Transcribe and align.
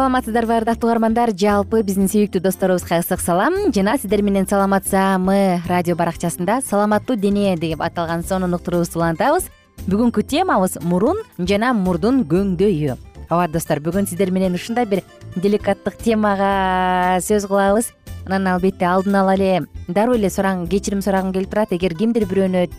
саламатсыздарбы 0.00 0.54
ардактуу 0.56 0.88
угармандар? 0.88 1.28
Жалпы 1.36 1.82
биздин 1.84 2.06
сүйүктүү 2.08 2.40
досторубузга 2.40 3.02
ысык 3.02 3.20
салам. 3.20 3.52
Жана 3.68 3.98
сиздер 4.00 4.22
менен 4.24 4.46
саламат 4.48 4.86
саамы 4.88 5.60
радио 5.68 5.92
баракчасында 5.98 6.62
саламаттуу 6.64 7.18
дене 7.20 7.52
деп 7.60 7.82
аталган 7.84 8.24
сонун 8.24 8.56
уктуруубузду 8.56 8.96
улантабыз. 8.96 9.50
Бүгүнкү 9.84 10.24
темабыз 10.24 10.78
мурун 10.80 11.20
жана 11.36 11.74
мурдун 11.76 12.22
көңдөйү 12.24 12.96
ооба 13.28 13.50
достор 13.52 13.84
бүгүн 13.84 14.08
сиздер 14.08 14.32
менен 14.32 14.56
ушундай 14.56 14.88
бир 14.88 15.04
деликаттык 15.36 16.00
темага 16.00 17.20
сөз 17.20 17.44
кылабыз. 17.50 17.92
Анан 18.24 18.54
албетте 18.54 18.88
алдын 18.88 19.20
ала 19.20 19.36
эле 19.36 19.66
дароо 19.86 20.16
эле 20.16 20.30
кечирим 20.30 21.02
сурагым 21.02 21.34
келип 21.34 21.50
турат. 21.50 21.72
Эгер 21.72 21.92
кимдир 21.92 22.24
бирөөнө 22.24 22.70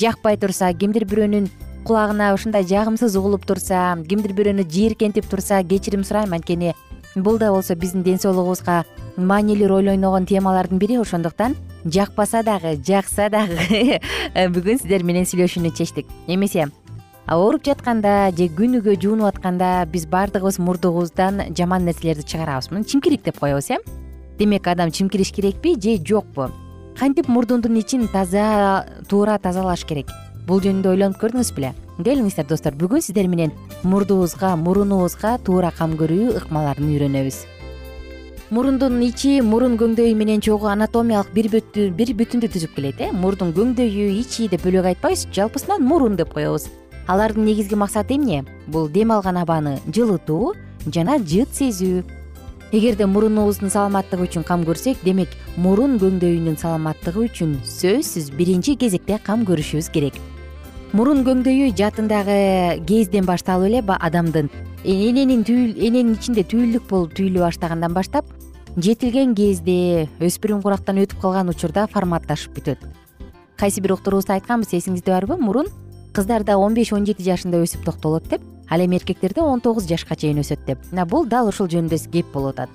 жакпай 0.00 0.38
турса 0.38 0.72
кимдир 0.72 1.04
бирөөнүн 1.04 1.50
кулагына 1.84 2.32
ушундай 2.34 2.64
жагымсыз 2.64 3.16
угулуп 3.16 3.46
турса 3.46 3.96
кимдир 4.08 4.34
бирөөнү 4.36 4.66
жийиркентип 4.68 5.26
турса 5.28 5.62
кечирим 5.64 6.04
сурайм 6.04 6.32
анткени. 6.32 6.74
Бул 7.14 7.38
да 7.38 7.50
болсо 7.50 7.74
биздин 7.74 8.02
ден 8.02 8.20
соолугубузга 8.22 8.84
маанилүү 9.16 9.68
роль 9.68 9.90
ойногон 9.90 10.26
темалардын 10.26 10.78
бири 10.78 10.98
ошондуктан 11.00 11.56
жакпаса 11.84 12.42
дагы 12.42 12.76
жакса 12.86 13.28
дагы 13.30 13.98
бүгүн 14.54 14.78
сиздер 14.78 15.02
менен 15.02 15.26
сүйлөшүүнү 15.26 15.74
чечтик. 15.74 16.06
Эмесе 16.26 16.68
ооруп 17.26 17.66
жатканда 17.66 18.30
же 18.36 18.48
күнүгө 18.54 18.96
жуунуп 19.02 19.32
атканда 19.34 19.84
биз 19.90 20.06
баардыгыбыз 20.06 20.60
мурдубуздан 20.62 21.50
жаман 21.56 21.84
нерселерди 21.84 22.22
чыгарабыз. 22.22 22.70
Муну 22.70 22.84
чимкирик 22.84 23.24
деп 23.24 23.38
коебуз 23.38 23.70
э? 23.70 23.78
Демек 24.38 24.66
адам 24.66 24.90
чимкириш 24.90 25.32
керекпи 25.32 25.74
же 25.80 25.98
жокпу? 25.98 26.50
Кантип 26.98 27.28
мурдуңдун 27.28 27.78
ичин 27.80 28.08
таза 28.08 28.86
туура 29.08 29.38
тазалаш 29.38 29.84
керек 29.84 30.10
бул 30.46 30.60
жөнүндө 30.64 30.92
ойлонуп 30.94 31.20
көрдүңүз 31.20 31.52
беле. 31.56 31.72
Келиңиздер 32.00 32.46
достор 32.48 32.76
бүгүн 32.80 33.02
сиздер 33.04 33.28
менен 33.28 33.52
мурдубузга 33.84 34.54
мурунубузга 34.56 35.36
туура 35.44 35.72
кам 35.76 35.96
көрүү 36.00 36.36
ыкмаларын 36.40 36.88
үйрөнөбүз. 36.94 37.40
Мурундун 38.50 38.96
ичи 39.06 39.36
мурун 39.46 39.76
көңдөйү 39.78 40.14
менен 40.18 40.40
чогуу 40.42 40.72
анатомиялык 40.72 41.30
бир 41.34 41.48
бир 41.94 42.14
бүтүндү 42.18 42.48
түзүп 42.50 42.74
келет 42.74 42.98
э? 42.98 43.12
Мурдун 43.12 43.52
көңдөйү 43.54 44.08
ичи 44.18 44.48
деп 44.50 44.64
бөлөк 44.66 44.88
айтпайбыз 44.90 45.28
жалпысынан 45.30 45.84
мурун 45.86 46.16
деп 46.18 46.32
коебуз. 46.34 46.66
Алардын 47.06 47.44
негизги 47.44 47.78
максаты 47.78 48.16
эмне? 48.16 48.44
Бул 48.66 48.88
дем 48.88 49.12
алган 49.12 49.38
абаны 49.38 49.78
жылытуу 49.86 50.54
жана 50.86 51.18
жыт 51.18 51.54
сезүү 51.54 52.02
эгерде 52.72 53.06
мурунубуздун 53.06 53.70
саламаттыгы 53.72 54.28
үчүн 54.28 54.44
кам 54.46 54.62
көрсөк 54.62 55.00
демек 55.02 55.32
мурун 55.58 55.96
көңдөйүнүн 55.98 56.58
саламаттыгы 56.60 57.24
үчүн 57.26 57.56
сөзсүз 57.66 58.30
биринчи 58.38 58.76
кезекте 58.78 59.18
кам 59.24 59.42
көрүшүбүз 59.48 59.90
керек. 59.90 60.14
Мурун 60.94 61.24
көңдөйү 61.26 61.72
жатындагы 61.78 62.84
кезден 62.86 63.26
башталып 63.26 63.66
эле 63.70 63.82
адамдын 63.98 64.50
эненин 64.84 65.42
эненин 65.42 66.14
ичинде 66.14 66.46
түйүлдүк 66.46 66.86
болуп 66.88 67.14
түйүлө 67.18 67.42
баштагандан 67.42 67.94
баштап 67.94 68.30
жетилген 68.78 69.34
кезде 69.34 70.06
өспүрүм 70.22 70.62
курактан 70.62 71.02
өтүп 71.02 71.20
калган 71.20 71.50
учурда 71.50 71.88
форматташып 71.90 72.54
бүтөт. 72.54 72.78
Кайсы 73.58 73.82
бир 73.82 73.96
уктуруубузда 73.98 74.38
айтканбыз 74.38 74.72
эсиңизде 74.78 75.10
барбы? 75.10 75.36
Мурун 75.36 75.66
кыздарда 76.14 76.56
он 76.56 76.74
беш 76.74 76.92
он 76.92 77.04
жети 77.04 77.26
жашында 77.26 77.58
өсүп 77.66 77.84
токтолот 77.84 78.30
деп 78.30 78.46
ал 78.70 78.80
эми 78.80 78.96
эркектерде 78.96 79.42
он 79.42 79.60
тогуз 79.60 79.86
жашка 79.88 80.16
чейин 80.16 80.40
өсөт 80.40 80.64
деп. 80.66 80.78
Мына 80.92 81.06
бул 81.06 81.26
дал 81.26 81.48
ушул 81.48 81.68
жөнүндө 81.68 81.98
кеп 82.10 82.32
болуп 82.32 82.58
атат. 82.58 82.70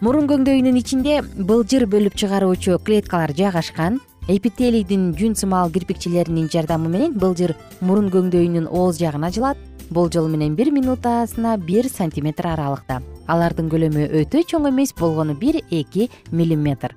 Мурун 0.00 0.26
көңдөйүнүн 0.26 0.78
ичинде 0.80 1.20
былжыр 1.22 1.86
бөлүп 1.86 2.16
чыгаруучу 2.18 2.80
клеткалар 2.82 3.32
жайгашкан 3.38 4.00
эпителийдин 4.28 5.12
жүн 5.14 5.36
сымал 5.38 5.70
кирпикчелеринин 5.70 6.48
жардамы 6.50 6.90
менен 6.90 7.14
былжыр 7.14 7.54
мурун 7.80 8.10
көңдөйүнүн 8.10 8.66
ооз 8.66 8.98
жагын 8.98 9.30
жылат. 9.30 9.58
Болжол 9.90 10.28
менен 10.28 10.54
бир 10.56 10.70
минутасына 10.72 11.56
бир 11.58 11.86
сантиметр 11.88 12.46
аралыкта. 12.48 13.02
Алардын 13.28 13.68
көлөмү 13.68 14.08
өтө 14.22 14.42
чоң 14.48 14.70
эмес 14.70 14.94
болгону 14.98 15.34
бир 15.38 15.60
эки 15.70 16.08
миллиметр. 16.30 16.96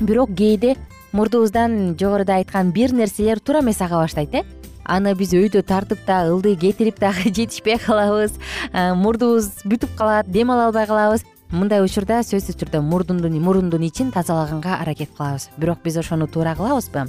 Бирок 0.00 0.34
кээде 0.34 0.74
мурдубуздан 1.12 1.94
жогоруда 1.96 2.40
айткан 2.40 2.72
бир 2.72 2.92
нерселер 2.92 3.38
туура 3.38 3.62
эмес 3.62 3.80
ага 3.80 4.02
баштайт 4.02 4.34
э 4.34 4.42
аны 4.84 5.14
биз 5.16 5.32
өйдө 5.34 5.62
тартып 5.66 6.04
да 6.06 6.24
ылдый 6.28 6.56
кетирип 6.56 6.98
дагы 7.00 7.30
жетишпей 7.34 7.78
калабыз. 7.78 8.36
Мурдубуз 8.72 9.64
бүтүп 9.64 9.96
калат 9.96 10.30
дем 10.30 10.50
ала 10.50 10.68
албай 10.68 10.86
калабыз. 10.86 11.24
Мындай 11.50 11.84
учурда 11.84 12.22
сөзсүз 12.26 12.56
түрдө 12.60 12.80
мурундун 12.82 13.84
ичин 13.86 14.10
тазалаганга 14.12 14.80
аракет 14.80 15.10
кылабыз. 15.16 15.50
Бирок 15.56 15.82
биз 15.84 15.96
ошону 15.96 16.26
туура 16.26 16.54
кылабызбы? 16.54 17.06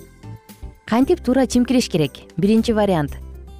Кантип 0.86 1.24
туура 1.24 1.48
чимкириш 1.48 1.90
керек? 1.90 2.12
Биринчи 2.38 2.72
вариант. 2.72 3.18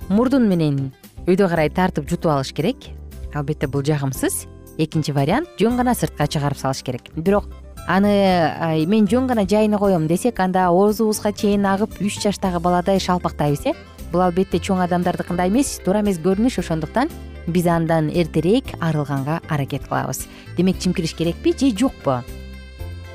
Мурдун 0.10 0.48
менен 0.48 0.94
өйдө 1.26 1.50
карай 1.50 1.70
тартып 1.70 2.10
жутуп 2.10 2.32
алыш 2.32 2.54
керек. 2.54 2.92
Албетте 3.34 3.68
бул 3.68 3.84
жагымсыз. 3.84 4.46
Экинчи 4.78 5.12
вариант 5.12 5.50
жөн 5.60 5.78
гана 5.78 5.96
сыртка 5.96 6.28
чыгарып 6.28 6.60
салыш 6.60 6.84
керек. 6.84 7.10
Бирок 7.16 7.50
аны 7.88 8.86
мен 8.86 9.08
жөн 9.08 9.28
гана 9.28 9.46
жайына 9.48 9.78
коем 9.78 10.08
десек 10.08 10.40
анда 10.40 10.68
оозубузга 10.70 11.32
чейин 11.32 11.66
агып 11.66 12.00
үч 12.02 12.20
жаштагы 12.22 12.60
баладай 12.60 13.00
шалпактайбыз 13.00 13.66
э 13.66 13.74
бул 14.16 14.24
албетте 14.24 14.62
чоң 14.64 14.80
адамдардыкындай 14.86 15.52
эмес 15.52 15.76
туура 15.84 16.00
эмес 16.00 16.22
көрүнүш. 16.24 16.62
Ошондуктан 16.64 17.12
биз 17.48 17.68
андан 17.68 18.08
эртерээк 18.08 18.78
арылганга 18.80 19.42
аракет 19.50 19.88
кылабыз. 19.90 20.26
Демек 20.56 20.80
чимкириш 20.80 21.14
керекпи 21.14 21.52
же 21.52 21.76
жокпу? 21.76 22.24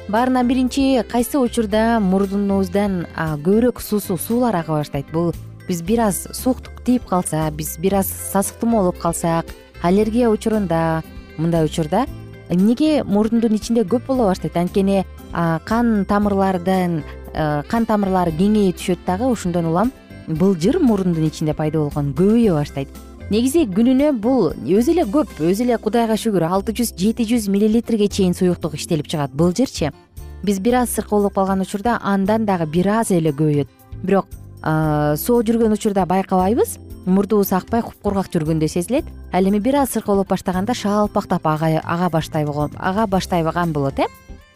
Баарынан 0.08 0.48
биринчи 0.48 1.02
кайсы 1.08 1.38
учурда 1.38 2.00
мурдунубуздан 2.00 3.06
көбүрөөк 3.16 3.80
суусу 3.80 4.18
суулар 4.18 4.56
ага 4.60 4.80
баштайт? 4.80 5.06
Бул 5.12 5.32
биз 5.68 5.82
бир 5.82 6.00
аз 6.08 6.26
сууктук 6.32 6.82
тийип 6.84 7.06
калса 7.08 7.50
биз 7.50 7.78
бир 7.78 8.00
аз 8.02 8.06
сасык 8.06 8.60
тумоо 8.60 8.82
болуп 8.82 8.98
калсак 8.98 9.46
аллергия 9.82 10.28
учурунда 10.28 11.02
мындай 11.38 11.64
учурда 11.64 12.06
эмнеге 12.50 13.04
мурдундун 13.04 13.54
ичинде 13.54 13.82
көп 13.82 14.06
боло 14.06 14.26
баштайт? 14.28 14.56
Анткени 14.56 15.06
кан 15.32 16.04
тамырлардан 16.04 17.02
кан 17.70 17.86
тамырлары 17.86 18.34
кеңейе 18.34 18.74
түшөт 18.74 19.06
дагы 19.06 19.30
ошондон 19.30 19.70
улам 19.70 19.92
былжыр 20.38 20.78
мурундун 20.78 21.26
ичинде 21.26 21.54
пайда 21.54 21.80
болгон 21.80 22.12
көбөйө 22.14 22.54
баштайт. 22.54 22.88
Негизи 23.30 23.64
күнүнө 23.70 24.10
бул 24.18 24.50
өзү 24.66 24.94
эле 24.94 25.04
көп 25.06 25.32
өзү 25.38 25.64
эле 25.66 25.78
кудайга 25.78 26.16
шүгүр 26.18 26.46
алты 26.48 26.74
жүз 26.74 26.92
жети 26.98 27.26
жүз 27.30 27.48
миллилитрге 27.50 28.08
чейин 28.08 28.34
суюктук 28.34 28.74
иштелип 28.74 29.06
чыгат. 29.10 29.34
Былжырчы 29.34 29.92
биз 30.42 30.58
бир 30.58 30.80
аз 30.82 30.94
сыркоолоп 30.96 31.34
калган 31.34 31.62
учурда 31.62 31.98
андан 32.02 32.46
дагы 32.46 32.66
бир 32.66 32.88
аз 33.00 33.10
эле 33.10 33.30
көбөйөт 33.30 33.68
бирок 34.02 34.26
соо 34.62 35.42
жүргөн 35.42 35.76
учурда 35.78 36.06
байкабайбыз. 36.06 36.78
Мурдубуз 37.06 37.52
акпай 37.56 37.82
купкургак 37.82 38.28
жүргөндөй 38.34 38.68
сезилет. 38.68 39.04
Ал 39.32 39.46
эми 39.46 39.58
бир 39.58 39.80
аз 39.80 39.94
сыркоолоп 39.94 40.28
баштаганда 40.28 40.74
шалпактап 40.74 41.46
ага 41.46 43.06
баштайган 43.06 43.72
болот 43.72 43.98
э? 43.98 44.06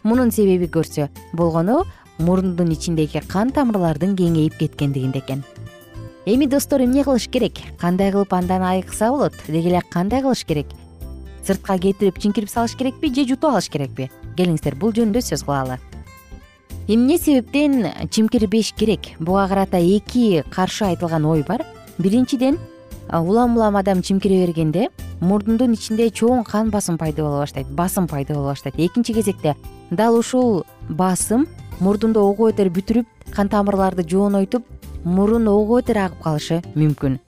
Мунун 0.03 0.31
себеби 0.31 0.67
көрсө 0.67 1.09
болгону 1.33 1.85
мурундун 2.17 2.71
ичиндеги 2.71 3.21
кан 3.27 3.51
тамырлардын 3.51 4.15
кеңейип 4.15 4.57
кеткендигинде 4.59 5.19
экен. 5.19 5.43
Эми 6.25 6.47
достор 6.47 6.81
эмне 6.81 7.03
кылыш 7.03 7.27
керек? 7.29 7.59
Кандай 7.79 8.11
кылып 8.11 8.33
андан 8.33 8.63
айыкса 8.63 9.11
болот? 9.11 9.33
Деги 9.47 9.69
эле 9.69 9.81
кандай 9.89 10.21
кылыш 10.21 10.45
керек? 10.45 10.67
Сыртка 11.45 11.77
кетирип 11.77 12.17
чимкирип 12.19 12.49
салыш 12.49 12.75
керекпи 12.75 13.13
же 13.13 13.27
жутуп 13.27 13.51
алыш 13.51 13.69
керекпи? 13.69 14.09
Келиңиздер 14.37 14.75
бул 14.75 14.91
жөнүндө 14.91 15.21
сөз 15.21 15.43
кылалы. 15.45 15.77
Эмне 16.87 17.17
себептен 17.17 17.91
чимкирбеш 18.09 18.73
керек? 18.73 19.13
Буга 19.19 19.47
карата 19.47 19.77
эки 19.77 20.43
каршы 20.49 20.85
айтылган 20.85 21.25
ой 21.25 21.43
бар. 21.47 21.65
Биринчиден 21.97 22.57
улам 23.11 23.57
улам 23.57 23.77
адам 23.77 24.01
чимкире 24.01 24.45
бергенде 24.45 24.89
мурдундун 25.21 25.73
ичинде 25.73 26.09
чоң 26.09 26.43
кан 26.43 26.69
басым 26.69 26.97
пайда 26.97 27.23
боло 27.23 27.39
баштайт 27.43 27.67
басым 27.67 28.07
пайда 28.07 28.33
боло 28.33 28.49
баштайт. 28.49 28.75
Экинчи 28.77 29.13
кезекте 29.13 29.55
дал 29.91 30.17
ушул 30.17 30.65
басым 30.89 31.47
мурдунду 31.79 32.21
ого 32.21 32.49
бетер 32.51 32.69
бүтүрүп 32.69 33.31
кан 33.35 33.49
тамырларды 33.49 34.05
жоонойтуп 34.07 34.65
мурун 35.03 35.47
ого 35.47 35.79
бетер 35.81 35.97
агып 36.05 36.21
калышы 36.23 36.61
мүмкүн. 36.75 37.19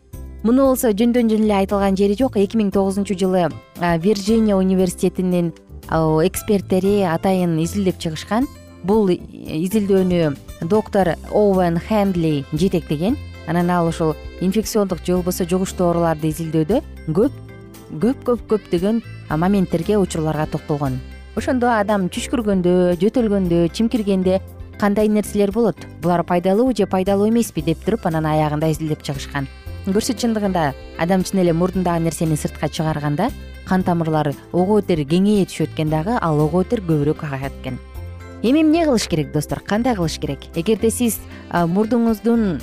Муну 0.43 0.67
болсо 0.69 0.91
жөндөн 0.93 1.31
жөн 1.31 1.43
эле 1.47 1.55
айтылган 1.61 1.97
жери 1.97 2.15
жок. 2.15 2.37
Эки 2.37 2.57
миң 2.57 2.71
тогузунчу 2.71 3.17
жылы 3.17 3.49
вирджиния 3.79 4.55
университетинин 4.55 5.53
эксперттери 5.89 7.01
атайын 7.07 7.57
изилдеп 7.63 7.99
чыгышкан. 7.99 8.47
Бул 8.83 9.09
изилдөөнү 9.09 10.35
доктор 10.69 11.15
оуэн 11.31 11.79
хендли 11.79 12.45
жетектеген. 12.53 13.17
Анан 13.47 13.69
ал 13.71 13.87
ушул 13.87 14.15
инфекциондук 14.41 14.99
же 15.05 15.15
болбосо 15.15 15.45
жугуштуу 15.49 15.87
ооруларды 15.87 16.29
изилдөөдө 16.29 16.81
көп 17.07 17.31
көп 18.01 18.23
көп 18.27 18.41
көптөгөн 18.51 19.01
моменттерге 19.31 19.97
учурларга 19.97 20.45
токтолгон 20.51 20.99
ошондо 21.37 21.69
адам 21.69 22.07
түшкүргөндө 22.09 22.97
жөтөлгөндө 22.97 23.67
чимкиргенде 23.77 24.39
кандай 24.81 25.07
нерселер 25.07 25.51
болот? 25.53 25.77
Булар 26.01 26.23
пайдалуубу 26.25 26.73
же 26.75 26.87
пайдалуу 26.87 27.29
эмеспи 27.29 27.61
деп 27.61 27.83
туруп 27.85 28.07
анан 28.07 28.25
аягында 28.25 28.71
изилдеп 28.73 29.03
чыгышкан. 29.05 29.45
Көрсө 29.85 30.17
чындыгында 30.17 30.73
адам 30.97 31.23
чын 31.23 31.43
эле 31.43 31.53
мурдундагы 31.53 32.03
нерсени 32.09 32.35
сыртка 32.35 32.69
чыгарганда 32.69 33.29
кан 33.67 33.83
тамырлары 33.83 34.33
ого 34.51 34.81
бетер 34.81 35.05
кеңейе 35.05 35.45
түшөт 35.45 35.77
экен 35.77 35.93
дагы 35.93 36.17
ал 36.19 36.41
ого 36.41 36.63
бетер 36.63 36.81
көбүрөөк 36.81 37.23
агат 37.29 37.53
экен. 37.61 37.77
Эми 38.41 38.61
эмне 38.61 38.85
кылыш 38.85 39.07
керек 39.07 39.31
достор? 39.31 39.59
Кандай 39.59 39.95
кылыш 39.95 40.17
керек? 40.17 40.39
Эгерде 40.55 40.89
сиз 40.89 41.19
мурдуңуздун 41.53 42.59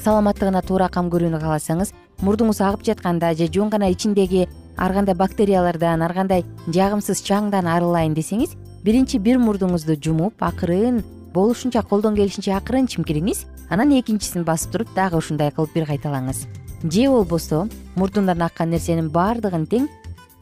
саламаттыгына 0.00 0.64
туура 0.64 0.88
кам 0.88 1.12
көрүүнү 1.12 1.40
кааласаңыз 1.40 1.92
мурдуңуз 2.24 2.60
агып 2.64 2.84
жатканда 2.84 3.34
же 3.34 3.46
жөн 3.52 3.70
гана 3.70 3.92
ичиндеги 3.92 4.48
ар 4.76 4.92
кандай 4.92 5.14
бактериялардан 5.14 6.02
ар 6.02 6.14
кандай 6.14 6.44
жагымсыз 6.66 7.22
чаңдан 7.26 7.68
арылайын 7.70 8.14
десеңиз 8.14 8.56
биринчи 8.84 9.18
бир 9.18 9.38
мурдуңузду 9.38 9.96
жумуп 10.00 10.42
акырын 10.42 11.02
болушунча 11.34 11.82
колдон 11.82 12.16
келишинче 12.16 12.54
акырын 12.54 12.86
чимкириңиз 12.86 13.44
анан 13.70 13.92
экинчисин 13.98 14.44
басып 14.44 14.72
туруп 14.72 14.94
дагы 14.94 15.18
ушундай 15.18 15.50
кылып 15.50 15.74
бир 15.74 15.86
кайталаңыз. 15.88 16.44
Же 16.84 17.08
болбосо 17.10 17.66
мурдундан 17.96 18.42
аккан 18.42 18.70
нерсенин 18.70 19.10
баардыгын 19.10 19.66
тең 19.66 19.88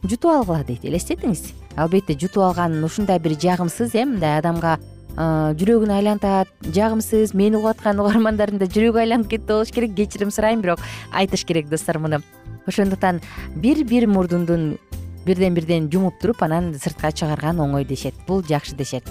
жутуп 0.03 0.31
алгыла 0.31 0.63
дейт 0.67 0.85
элестетиңиз. 0.85 1.53
Албетте 1.77 2.17
жутуп 2.19 2.43
алган 2.43 2.83
ушундай 2.83 3.19
бир 3.19 3.37
жагымсыз 3.39 3.95
э 3.95 4.05
мындай 4.05 4.37
адамга 4.39 4.77
жүрөгүн 5.15 5.91
айлантат 5.93 6.47
жагымсыз 6.73 7.33
мени 7.33 7.57
угуп 7.57 7.75
аткан 7.75 7.99
угармандарым 8.01 8.57
да 8.57 8.65
жүрөгү 8.65 9.03
айланып 9.05 9.29
кетти 9.29 9.53
болуш 9.53 9.71
керек 9.71 9.95
кечирим 9.95 10.31
сурайм 10.31 10.61
бирок 10.61 10.79
айтыш 11.11 11.45
керек 11.45 11.69
достор 11.69 11.99
муну 11.99 12.21
ошондуктан 12.67 13.21
бир 13.55 13.83
бир 13.83 14.07
мурдундун 14.07 14.77
бирден 15.25 15.53
бирден 15.53 15.89
жумуп 15.91 16.19
туруп 16.21 16.43
анан 16.43 16.73
сыртка 16.73 17.11
чыгарган 17.11 17.59
оңой 17.59 17.85
дешет. 17.85 18.13
Бул 18.27 18.43
жакшы 18.43 18.75
дешет. 18.75 19.03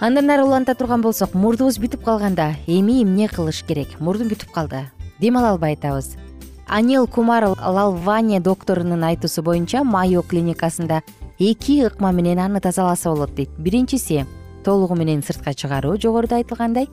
Андан 0.00 0.26
нары 0.26 0.44
уланта 0.44 0.74
турган 0.74 1.02
болсок 1.02 1.34
мурдубуз 1.34 1.78
бүтүп 1.78 2.04
калганда 2.04 2.54
эми 2.66 3.02
эмне 3.02 3.28
кылыш 3.28 3.64
керек? 3.64 4.00
Мурдум 4.00 4.28
бүтүп 4.28 4.52
калды. 4.52 4.90
Дем 5.18 5.36
ала 5.36 5.50
албай 5.50 5.74
атабыз 5.74 6.16
анил 6.66 7.06
кумар 7.06 7.44
лалване 7.46 8.40
докторунун 8.40 9.04
айтуусу 9.04 9.42
боюнча 9.42 9.84
майо 9.84 10.22
клиникасында 10.22 11.02
эки 11.38 11.84
ыкма 11.84 12.12
менен 12.12 12.38
аны 12.38 12.60
тазаласа 12.60 13.10
болот 13.10 13.34
дейт. 13.34 13.50
Биринчиси 13.58 14.26
толугу 14.64 14.94
менен 14.94 15.22
сыртка 15.22 15.54
чыгаруу 15.54 16.00
жогоруда 16.00 16.36
айтылгандай 16.36 16.88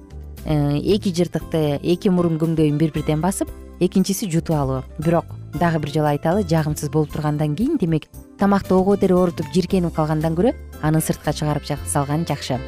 э, 0.45 0.77
эки 0.77 1.13
жыртыкты 1.13 1.79
эки 1.81 2.09
мурун 2.09 2.37
көңдөйүн 2.37 2.77
бири 2.77 2.91
бирден 2.91 3.21
басып 3.21 3.49
экинчиси 3.81 4.29
жутуп 4.29 4.55
алуу. 4.55 4.83
Бирок 4.99 5.25
дагы 5.59 5.79
бир 5.79 5.91
жолу 5.91 6.07
айталы 6.13 6.45
жагымсыз 6.47 6.89
болуп 6.93 7.11
тургандан 7.11 7.55
кийин 7.55 7.77
демек 7.81 8.07
тамакты 8.37 8.75
ого 8.75 8.95
бетер 8.95 9.13
оорутуп 9.13 9.47
жиркенип 9.53 9.95
калгандан 9.95 10.37
көрө 10.37 10.53
аны 10.81 11.01
сыртка 11.01 11.33
чыгарып 11.33 11.65
салган 11.87 12.25
жакшы. 12.29 12.59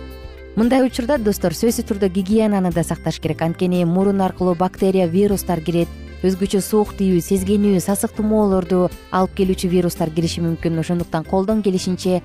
Мындай 0.56 0.86
учурда 0.86 1.18
достор 1.18 1.54
сөзсүз 1.54 1.86
түрдө 1.86 2.10
гигиенаны 2.10 2.71
да 2.74 2.83
сакташ 2.83 3.19
керек. 3.19 3.42
Анткени 3.42 3.86
мурун 3.86 4.21
аркылуу 4.21 4.56
бактерия 4.56 5.07
вирустар 5.07 5.62
кирет 5.62 5.88
өзгөчө 6.24 6.62
суук 6.62 6.94
тийүү 6.98 7.21
сезгенүү 7.21 7.80
сасык 7.83 8.13
тумоолорду 8.18 8.89
алып 9.12 9.33
келүүчү 9.38 9.69
вирустар 9.69 10.10
кириши 10.10 10.42
мүмкүн. 10.42 10.80
Ошондуктан 10.80 11.25
колдон 11.25 11.62
келишинче 11.62 12.21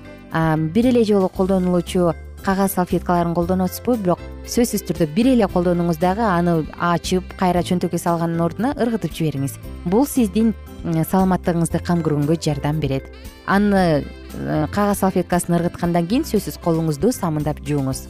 бир 0.73 0.85
эле 0.91 1.03
жолу 1.03 1.29
колдонулуучу 1.29 2.13
кагаз 2.45 2.75
салфеткаларын 2.77 3.35
колдонуп 3.37 3.69
атасызбы 3.69 3.97
бирок 4.03 4.21
сөзсүз 4.49 4.85
түрдө 4.87 5.07
бир 5.15 5.31
эле 5.33 5.47
колдонуңуз 5.51 5.99
дагы 6.01 6.23
аны 6.25 6.55
ачып 6.79 7.35
кайра 7.39 7.61
чөнтөккө 7.65 7.99
салгандын 8.01 8.41
ордуна 8.45 8.71
ыргытып 8.81 9.13
жибериңиз. 9.17 9.57
Бул 9.85 10.07
сиздин 10.07 10.53
саламаттыгыңызды 10.83 11.83
кам 11.85 12.01
көргөнгө 12.05 12.39
жардам 12.41 12.79
берет. 12.79 13.11
Аны 13.45 13.83
э, 14.01 14.67
кагаз 14.71 15.03
салфеткасын 15.03 15.59
ыргыткандан 15.59 16.07
кийин 16.07 16.25
сөзсүз 16.25 16.61
колуңузду 16.63 17.13
самындап 17.13 17.61
жууңуз. 17.67 18.07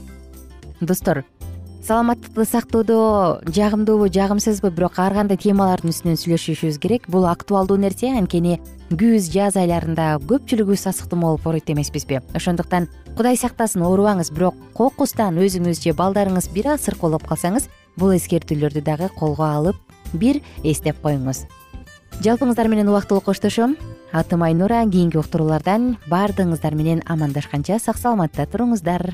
Достор 0.80 1.26
саламаттыкты 1.86 2.46
сактоодо 2.46 3.42
жагымдуубу 3.48 4.10
жагымсызбы 4.14 4.70
бирок 4.70 5.00
ар 5.00 5.14
кандай 5.16 5.40
темалардын 5.40 5.94
үстүнөн 5.94 6.20
сүйлөшүшүбүз 6.20 6.78
керек. 6.82 7.08
Бул 7.08 7.26
актуалдуу 7.26 7.80
нерсе 7.80 8.12
анткени 8.14 8.60
күз 8.92 9.30
жаз 9.34 9.58
айларында 9.58 10.18
көпчүлүгүбүз 10.30 10.84
сасык 10.86 11.10
тумоо 11.10 11.38
болуп 11.38 11.48
ооруйт 11.48 11.70
эмеспизби. 11.72 12.20
Ошондуктан 12.36 12.90
кудай 13.16 13.40
сактасын 13.40 13.86
оорубаңыз 13.88 14.34
бирок 14.36 14.58
кокустан 14.78 15.40
өзүңүз 15.40 15.82
же 15.86 15.96
балдарыңыз 15.96 16.52
бир 16.54 16.76
аз 16.76 16.84
сыркоолоп 16.86 17.26
калсаңыз 17.30 17.70
бул 17.98 18.14
эскертүүлөрдү 18.18 18.84
дагы 18.84 19.10
колго 19.16 19.48
алып 19.48 19.80
бир 20.14 20.44
эстеп 20.64 21.00
коюңуз. 21.02 21.46
Жалпыңыздар 22.20 22.68
менен 22.68 22.90
убактылуу 22.92 23.24
коштошом. 23.24 23.78
Атым 24.12 24.44
айнура 24.44 24.82
кийинки 24.90 25.18
уктуруулардан 25.22 25.98
баардыгыңыздар 26.10 26.76
менен 26.76 27.04
амандашканча 27.06 27.80
сак 27.80 27.98
саламатта 28.02 28.48
туруңуздар 28.50 29.14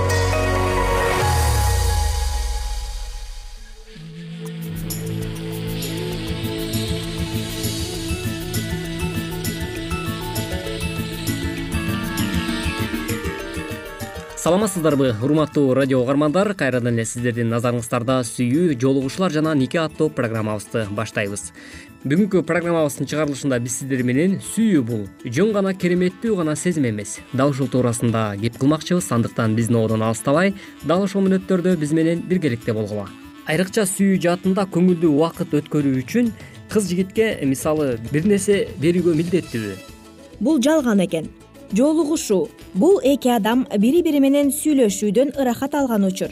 саламатсыздарбы 14.41 15.15
урматтуу 15.21 15.75
радио 15.75 16.01
угармандар. 16.01 16.55
Кайрадан 16.55 16.95
эле 16.95 17.05
сиздердин 17.05 17.51
назарыңыздарда 17.53 18.23
сүйүү 18.25 18.73
жолугушуулар 18.81 19.35
жана 19.35 19.53
нике 19.53 19.77
аттуу 19.77 20.09
программабызды 20.09 20.87
баштайбыз. 20.97 21.51
Бүгүнкү 22.01 22.41
программабыздын 22.49 23.05
чыгарылышында 23.05 23.59
биз 23.61 23.77
сиздер 23.83 24.01
менен 24.01 24.39
сүйүү 24.41 24.81
бул. 24.81 25.05
Жөн 25.21 25.53
гана 25.53 25.75
кереметтүү 25.77 26.39
гана 26.41 26.55
сезим 26.55 26.89
эмес. 26.89 27.19
Дал 27.33 27.53
ушул 27.53 27.69
туурасында 27.69 28.31
кеп 28.41 28.57
кылмакчыбыз 28.57 29.11
андыктан 29.13 29.53
биздин 29.53 29.77
одон 29.83 30.01
алыстабай 30.01 30.55
дал 30.83 31.05
ошол 31.05 31.21
мүнөттөрдө 31.27 31.77
биз 31.77 31.93
менен 31.93 32.25
биргеликте 32.25 32.73
болгула 32.73 33.11
айрыкча 33.49 33.85
сүйүү 33.89 34.19
жаатында 34.25 34.65
көңүлдүү 34.73 35.11
убакыт 35.11 35.53
өткөрүү 35.59 36.01
үчүн 36.01 36.33
кыз 36.71 36.89
жигитке 36.89 37.33
мисалы 37.45 37.97
бир 38.11 38.27
нерсе 38.29 38.63
берүүгө 38.81 39.15
милдеттүүбү 39.17 39.73
бул 40.45 40.61
жалган 40.61 41.01
экен 41.05 41.29
жолугушуу 41.73 42.49
бул 42.73 42.99
эки 43.03 43.29
адам 43.29 43.65
бири 43.77 44.01
бири 44.03 44.19
менен 44.19 44.51
сүйлөшүүдөн 44.51 45.35
ырахат 45.39 45.75
алган 45.75 46.05
учур. 46.05 46.31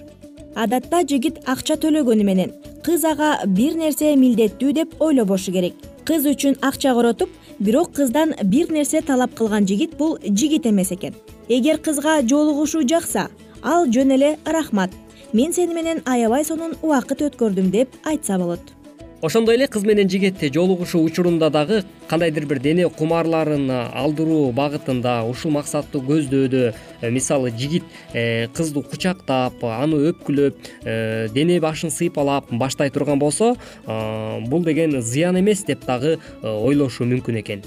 Адатта 0.56 1.04
жигит 1.08 1.40
акча 1.46 1.78
төлөгөнү 1.80 2.24
менен 2.28 2.54
кыз 2.86 3.06
ага 3.06 3.30
бир 3.46 3.76
нерсе 3.80 4.16
милдеттүү 4.16 4.74
деп 4.74 4.96
ойлобошу 5.00 5.52
керек. 5.52 5.76
Кыз 6.06 6.26
үчүн 6.26 6.58
акча 6.62 6.94
коротуп 6.94 7.30
бирок 7.60 7.94
кыздан 7.94 8.34
бир 8.44 8.72
нерсе 8.72 9.02
талап 9.02 9.36
кылган 9.36 9.68
жигит 9.68 9.96
бул 9.98 10.18
жигит 10.24 10.66
эмес 10.68 10.92
экен. 10.92 11.14
Эгер 11.48 11.78
кызга 11.78 12.22
жолугушуу 12.22 12.88
жакса 12.88 13.30
ал 13.62 13.86
жөн 13.86 14.16
эле 14.18 14.38
рахмат. 14.46 14.92
Мен 15.34 15.54
сени 15.54 15.74
менен 15.74 16.02
аябай 16.06 16.44
сонун 16.46 16.76
убакыт 16.82 17.22
өткөрдүм 17.22 17.72
деп 17.72 17.90
айтса 18.04 18.38
болот 18.40 18.79
ошондой 19.22 19.56
эле 19.56 19.68
кыз 19.68 19.84
менен 19.84 20.10
жигит 20.10 20.40
жолугушуу 20.54 21.04
учурунда 21.04 21.50
дагы 21.50 21.84
кандайдыр 22.08 22.46
бир 22.46 22.60
дене 22.60 22.90
кумарларын 22.90 23.70
алдыруу 23.70 24.52
багытында 24.52 25.24
ушул 25.28 25.52
максатты 25.52 26.00
көздөөдө 26.00 26.62
э, 27.02 27.10
мисалы 27.12 27.52
жигит 27.52 27.84
э, 28.14 28.48
кызды 28.48 28.82
кучактап 28.82 29.64
аны 29.64 30.00
өпкүлөп 30.12 30.56
э, 30.84 31.28
дене 31.34 31.60
башын 31.60 31.92
сыйпалап 31.92 32.52
баштай 32.52 32.90
турган 32.90 33.20
болсо 33.20 33.56
бул 33.86 34.64
деген 34.64 35.02
зыян 35.02 35.40
эмес 35.40 35.64
деп 35.64 35.86
дагы 35.86 36.20
ойлошу 36.44 37.04
мүмкүн 37.04 37.42
экен. 37.42 37.64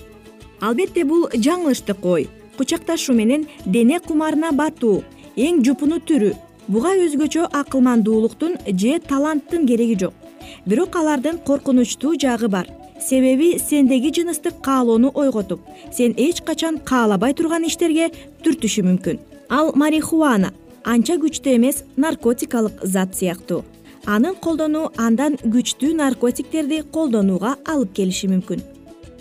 Албетте 0.60 1.04
бул 1.04 1.28
жаңылыштык 1.34 2.04
ой. 2.06 2.28
Кучакташуу 2.56 3.14
менен 3.16 3.46
дене 3.66 4.00
кумарына 4.00 4.52
батуу 4.52 5.02
эң 5.36 5.62
жупуну 5.66 6.00
түрү. 6.00 6.32
Буга 6.68 6.94
өзгөчө 6.96 7.48
акылмандуулуктун 7.50 8.56
же 8.70 8.98
таланттын 9.00 9.66
кереги 9.66 9.98
жок 9.98 10.21
бирок 10.66 10.96
алардын 10.96 11.38
коркунучтуу 11.38 12.14
жагы 12.18 12.48
бар. 12.48 12.66
Себеби 13.00 13.58
сендеги 13.58 14.12
жыныстык 14.14 14.60
каалоону 14.62 15.10
ойготуп 15.14 15.60
сен 15.92 16.14
эч 16.16 16.42
качан 16.42 16.78
каалабай 16.78 17.34
турган 17.34 17.66
иштерге 17.66 18.10
түртүшү 18.44 18.84
мүмкүн. 18.88 19.18
Ал 19.50 19.72
марихуана 19.74 20.52
анча 20.84 21.18
күчтүү 21.18 21.56
эмес 21.56 21.82
наркотикалык 21.96 22.84
зат 22.84 23.16
сыяктуу. 23.16 23.64
Анын 24.06 24.34
колдонуу 24.34 24.90
андан 24.96 25.36
күчтүү 25.42 25.94
наркотиктерди 25.98 26.82
колдонууга 26.94 27.56
алып 27.66 27.92
келиши 27.94 28.30
мүмкүн. 28.30 28.62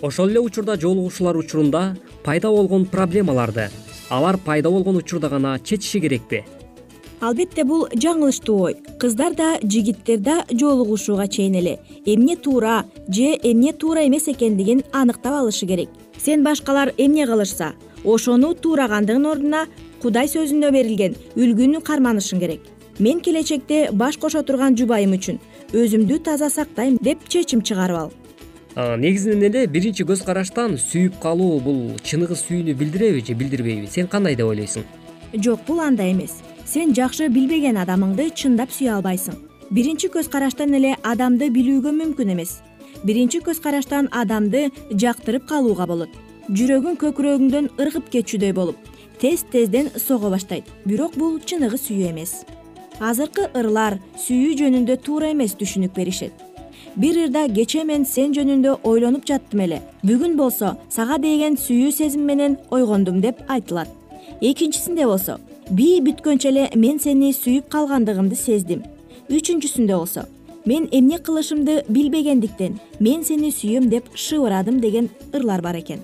Ошол 0.02 0.30
эле 0.30 0.40
учурда 0.40 0.76
жолугушуулар 0.76 1.36
учурунда 1.36 1.96
пайда 2.24 2.50
болгон 2.50 2.86
проблемаларды 2.86 3.68
алар 4.10 4.36
пайда 4.36 4.70
болгон 4.70 4.96
учурда 4.96 5.28
гана 5.28 5.58
чечиши 5.58 6.00
керекпи 6.00 6.44
албетте 7.22 7.64
бул 7.64 7.86
жаңылыштуу. 7.94 8.58
Ой 8.66 8.76
кыздар 8.98 9.34
да 9.38 9.54
жигиттер 9.62 10.18
да 10.18 10.44
жолугушууга 10.50 11.28
чейин 11.28 11.54
эле. 11.54 11.78
Эмне 12.04 12.36
туура 12.36 12.84
же 13.08 13.38
эмне 13.42 13.72
туура 13.72 14.06
эмес 14.06 14.28
экендигин 14.28 14.82
аныктап 14.92 15.40
алышы 15.40 15.66
керек. 15.66 15.88
Сен 16.18 16.42
башкалар 16.44 16.92
эмне 16.98 17.26
кылышса 17.26 17.72
ошону 18.04 18.54
туурагандыгын 18.54 19.26
ордуна 19.26 19.66
кудай 20.02 20.26
сөзүндө 20.26 20.72
берилген 20.74 21.16
үлгүнү 21.36 21.82
карманышың 21.82 22.40
керек. 22.42 22.60
Мен 22.98 23.20
келечекте 23.20 23.88
баш 23.92 24.18
кошо 24.18 24.42
турган 24.42 24.76
жубайым 24.76 25.14
үчүн 25.16 25.38
өзүмдү 25.72 26.18
таза 26.26 26.50
сактайм 26.50 26.98
деп 27.00 27.28
чечим 27.28 27.62
чыгарып 27.62 27.96
ал. 27.96 28.12
Негизинен 28.98 29.46
эле 29.48 29.66
биринчи 29.66 30.04
көз 30.04 30.24
караштан 30.24 30.78
сүйүп 30.80 31.20
калуу 31.22 31.60
бул 31.60 31.80
чыныгы 32.02 32.36
сүйүүнү 32.36 32.74
билдиреби 32.74 33.24
же 33.24 33.34
билдирбейби? 33.34 33.86
Сен 33.86 34.08
кандай 34.08 34.36
деп 34.36 34.48
ойлойсуң? 34.48 34.84
Жок 35.34 35.60
бул 35.66 35.80
андай 35.80 36.12
эмес 36.12 36.40
сен 36.66 36.94
жакшы 36.94 37.28
билбеген 37.28 37.78
адамыңды 37.82 38.30
чындап 38.34 38.70
сүйө 38.70 38.98
албайсың. 38.98 39.36
Биринчи 39.70 40.08
көз 40.12 40.28
караштан 40.30 40.74
эле 40.74 40.96
адамды 41.02 41.50
билүүгө 41.50 41.92
мүмкүн 41.98 42.32
эмес. 42.34 42.60
Биринчи 43.04 43.40
көз 43.40 43.60
караштан 43.62 44.08
адамды 44.12 44.70
жактырып 44.90 45.46
калууга 45.48 45.86
болот. 45.86 46.10
Жүрөгүң 46.50 46.98
көкүрөгүңдөн 47.00 47.70
ыргып 47.80 48.10
кетчүдөй 48.12 48.52
болуп 48.52 48.76
тез 49.22 49.44
тезден 49.52 49.90
сого 49.96 50.30
баштайт. 50.30 50.64
Бирок 50.84 51.14
бул 51.14 51.38
чыныгы 51.38 51.78
сүйүү 51.78 52.08
эмес. 52.10 52.32
Азыркы 52.98 53.44
ырлар 53.54 54.00
сүйүү 54.18 54.56
жөнүндө 54.58 54.96
туура 55.06 55.30
эмес 55.30 55.54
түшүнүк 55.60 55.94
беришет. 55.94 56.32
Бир 56.96 57.20
ырда 57.28 57.44
кечээ 57.46 57.84
мен 57.86 58.02
сен 58.04 58.34
жөнүндө 58.34 58.80
ойлонуп 58.82 59.24
жаттым 59.30 59.62
эле. 59.62 59.78
Бүгүн 60.02 60.34
болсо 60.36 60.74
сага 60.90 61.20
деген 61.22 61.54
сүйүү 61.54 61.92
сезим 61.94 62.26
менен 62.26 62.58
ойгондум 62.70 63.20
деп 63.22 63.46
айтылат. 63.48 63.88
Экинчисинде 64.40 65.06
болсо 65.06 65.38
бий 65.70 66.00
бүткөнчө 66.02 66.48
эле 66.50 66.68
мен 66.76 66.98
сени 66.98 67.32
сүйүп 67.36 67.68
калгандыгымды 67.72 68.36
сездим. 68.36 68.82
Үчүнчүсүндө 69.30 69.96
болсо 69.96 70.26
мен 70.66 70.88
эмне 70.92 71.18
кылышымды 71.18 71.82
билбегендиктен 71.88 72.78
мен 73.00 73.24
сени 73.24 73.52
сүйөм 73.54 73.88
деп 73.90 74.10
шыбырадым 74.14 74.80
деген 74.80 75.08
ырлар 75.32 75.62
бар 75.62 75.78
экен. 75.78 76.00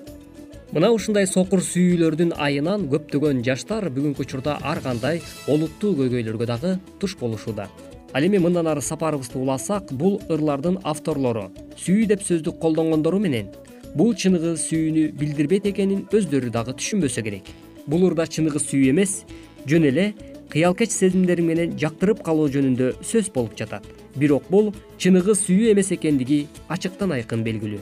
Мына 0.73 0.91
ушундай 0.93 1.27
сокур 1.27 1.63
сүйүүлөрдүн 1.65 2.35
айынан 2.37 2.89
көптөгөн 2.93 3.43
жаштар 3.45 3.89
бүгүнкү 3.89 4.27
учурда 4.27 4.59
ар 4.63 4.83
кандай 4.85 5.23
олуттуу 5.49 5.95
көйгөйлөргө 5.97 6.47
дагы 6.47 6.75
туш 7.01 7.17
болушууда. 7.17 7.69
Ал 8.13 8.25
эми 8.25 8.39
мындан 8.39 8.67
ары 8.67 8.83
сапарыбызды 8.83 9.39
уласак 9.39 9.93
бул 9.93 10.21
ырлардын 10.29 10.79
авторлору 10.85 11.51
сүйүү 11.77 12.07
деп 12.13 12.23
сөздү 12.25 12.55
колдонгондору 12.61 13.19
менен 13.19 13.49
бул 13.95 14.15
чыныгы 14.15 14.57
сүйүүнү 14.61 15.13
билдирбейт 15.19 15.67
экенин 15.73 16.07
өздөрү 16.13 16.53
дагы 16.53 16.77
түшүнбөсө 16.77 17.25
керек. 17.25 17.49
Бул 17.87 18.05
ырда 18.09 18.27
чыныгы 18.29 18.61
сүйүү 18.61 18.91
эмес 18.93 19.23
жөн 19.69 19.85
эле 19.91 20.05
кыялкеч 20.49 20.93
сезимдериң 20.95 21.45
менен 21.45 21.73
жактырып 21.81 22.23
калуу 22.25 22.49
жөнүндө 22.53 22.95
сөз 23.05 23.29
болуп 23.35 23.57
жатат. 23.59 23.85
Бирок 24.17 24.49
бул 24.49 24.73
чыныгы 24.99 25.35
сүйүү 25.37 25.75
эмес 25.75 25.93
экендиги 25.93 26.47
ачыктан 26.73 27.13
айкын 27.13 27.45
белгилүү. 27.45 27.81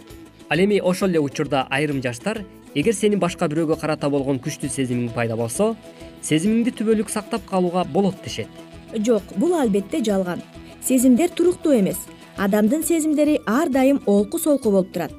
Ал 0.51 0.63
эми 0.63 0.81
ошол 0.83 1.15
эле 1.15 1.23
учурда 1.23 1.67
айрым 1.71 2.03
жаштар 2.03 2.43
эгер 2.75 2.95
сенин 2.95 3.23
башка 3.23 3.47
бирөөгө 3.47 3.79
карата 3.81 4.11
болгон 4.11 4.41
күчтүү 4.43 4.71
сезимиң 4.71 5.15
пайда 5.15 5.39
болсо 5.39 5.75
сезимиңди 6.23 6.75
түбөлүк 6.75 7.11
сактап 7.11 7.47
калууга 7.47 7.85
болот 7.85 8.19
дешет. 8.25 8.51
Жок 8.97 9.23
бул 9.37 9.55
албетте 9.55 10.03
жалган. 10.03 10.43
Сезимдер 10.83 11.31
туруктуу 11.31 11.79
эмес. 11.79 11.99
Адамдын 12.37 12.83
сезимдери 12.83 13.41
ар 13.47 13.71
дайым 13.71 14.03
олку 14.07 14.39
солку 14.39 14.71
болуп 14.71 14.93
турат. 14.93 15.13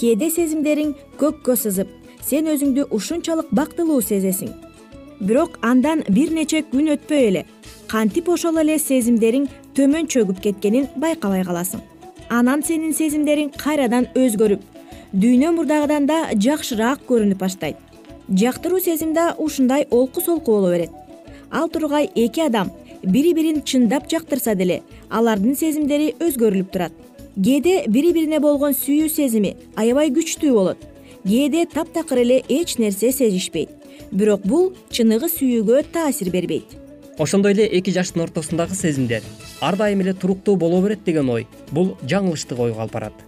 Кээде 0.00 0.30
сезимдериң 0.30 0.96
көккө 1.20 1.56
сызып 1.56 1.88
сен 2.24 2.48
өзүңдү 2.48 2.88
ушунчалык 2.90 3.52
бактылуу 3.52 4.00
сезесиң 4.02 4.50
бирок 5.24 5.58
андан 5.62 6.04
бир 6.08 6.32
нече 6.32 6.62
күн 6.70 6.92
өтпөй 6.94 7.28
эле. 7.28 7.44
Кантип 7.88 8.28
ошол 8.28 8.58
эле 8.60 8.76
сезимдериң 8.78 9.48
төмөн 9.76 10.08
чөгүп 10.12 10.40
кеткенин 10.44 10.88
байкабай 11.00 11.44
каласың. 11.44 11.80
Анан 12.28 12.62
сенин 12.62 12.92
сезимдериң 12.96 13.52
кайрадан 13.56 14.08
өзгөрүп 14.14 14.62
дүйнө 15.12 15.52
мурдагыдан 15.56 16.08
да 16.10 16.18
жакшыраак 16.34 17.04
көрүнүп 17.08 17.40
баштайт. 17.40 17.76
Жактыруу 18.28 18.80
сезим 18.80 19.14
да 19.14 19.34
ушундай 19.38 19.86
олку 19.90 20.20
солку 20.20 20.52
боло 20.52 20.72
берет. 20.72 20.90
Ал 21.50 21.68
тургай 21.68 22.10
эки 22.14 22.40
адам 22.40 22.72
бири 23.02 23.34
бирин 23.34 23.62
чындап 23.62 24.10
жактырса 24.10 24.54
деле 24.54 24.82
алардын 25.10 25.56
сезимдери 25.56 26.14
өзгөрүлүп 26.20 26.72
турат. 26.72 26.92
Кээде 27.36 27.84
бири 27.88 28.12
бирине 28.12 28.40
болгон 28.40 28.72
сүйүү 28.72 29.08
сезими 29.08 29.56
аябай 29.76 30.10
күчтүү 30.10 30.52
болот. 30.52 30.78
Кээде 31.24 31.66
таптакыр 31.66 32.18
эле 32.24 32.42
эч 32.48 32.78
нерсе 32.78 33.12
сезишпейт 33.12 33.83
бирок 34.10 34.46
бул 34.46 34.72
чыныгы 34.90 35.28
сүйүүгө 35.28 35.84
таасир 35.92 36.30
бербейт. 36.30 36.66
Ошондой 37.18 37.52
эле 37.52 37.66
эки 37.66 37.90
жаштын 37.90 38.24
ортосундагы 38.24 38.74
сезимдер 38.74 39.22
ар 39.60 39.76
дайым 39.76 40.00
эле 40.00 40.14
туруктуу 40.14 40.56
боло 40.56 40.82
берет 40.82 41.04
деген 41.04 41.30
ой 41.30 41.46
бул 41.70 41.96
жаңылыштык 42.02 42.58
ойго 42.58 42.80
алып 42.82 42.92
барат 42.92 43.24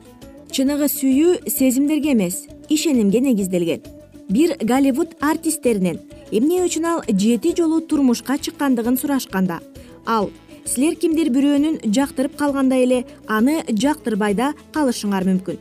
чыныгы 0.57 0.89
сүйүү 0.89 1.51
сезимдерге 1.51 2.13
эмес 2.15 2.47
ишенимге 2.69 3.21
негизделген. 3.21 3.83
Бир 4.29 4.57
голливуд 4.63 5.15
артисттеринен 5.21 6.01
эмне 6.31 6.63
үчүн 6.65 6.87
ал 6.89 7.03
жети 7.07 7.53
жолу 7.59 7.81
турмушка 7.81 8.39
чыккандыгын 8.39 8.97
сурашканда 8.99 9.61
ал 10.07 10.31
силер 10.65 10.97
кимдир 10.97 11.29
бирөөнүн 11.35 11.93
жактырып 11.93 12.39
калгандай 12.41 12.87
эле 12.87 13.05
аны 13.29 13.63
жактырбай 13.69 14.35
да 14.35 14.55
калышыңар 14.73 15.29
мүмкүн. 15.29 15.59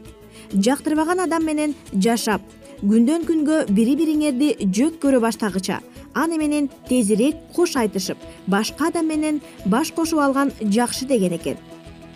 Жактырбаган 0.54 1.20
адам 1.26 1.44
менен 1.44 1.76
жашап 1.94 2.42
күндөн 2.82 3.24
күнгө 3.28 3.60
бири 3.72 3.96
бириңерди 4.00 4.50
жөк 4.76 4.98
көрө 5.04 5.22
баштагыча 5.24 5.80
аны 6.16 6.38
менен 6.40 6.68
тезирээк 6.90 7.54
кош 7.56 7.76
айтышып 7.80 8.18
башка 8.48 8.90
адам 8.90 9.08
менен 9.08 9.42
баш 9.66 9.92
кошуп 9.96 10.20
алган 10.20 10.52
жакшы 10.62 11.06
деген 11.06 11.34
экен. 11.38 11.58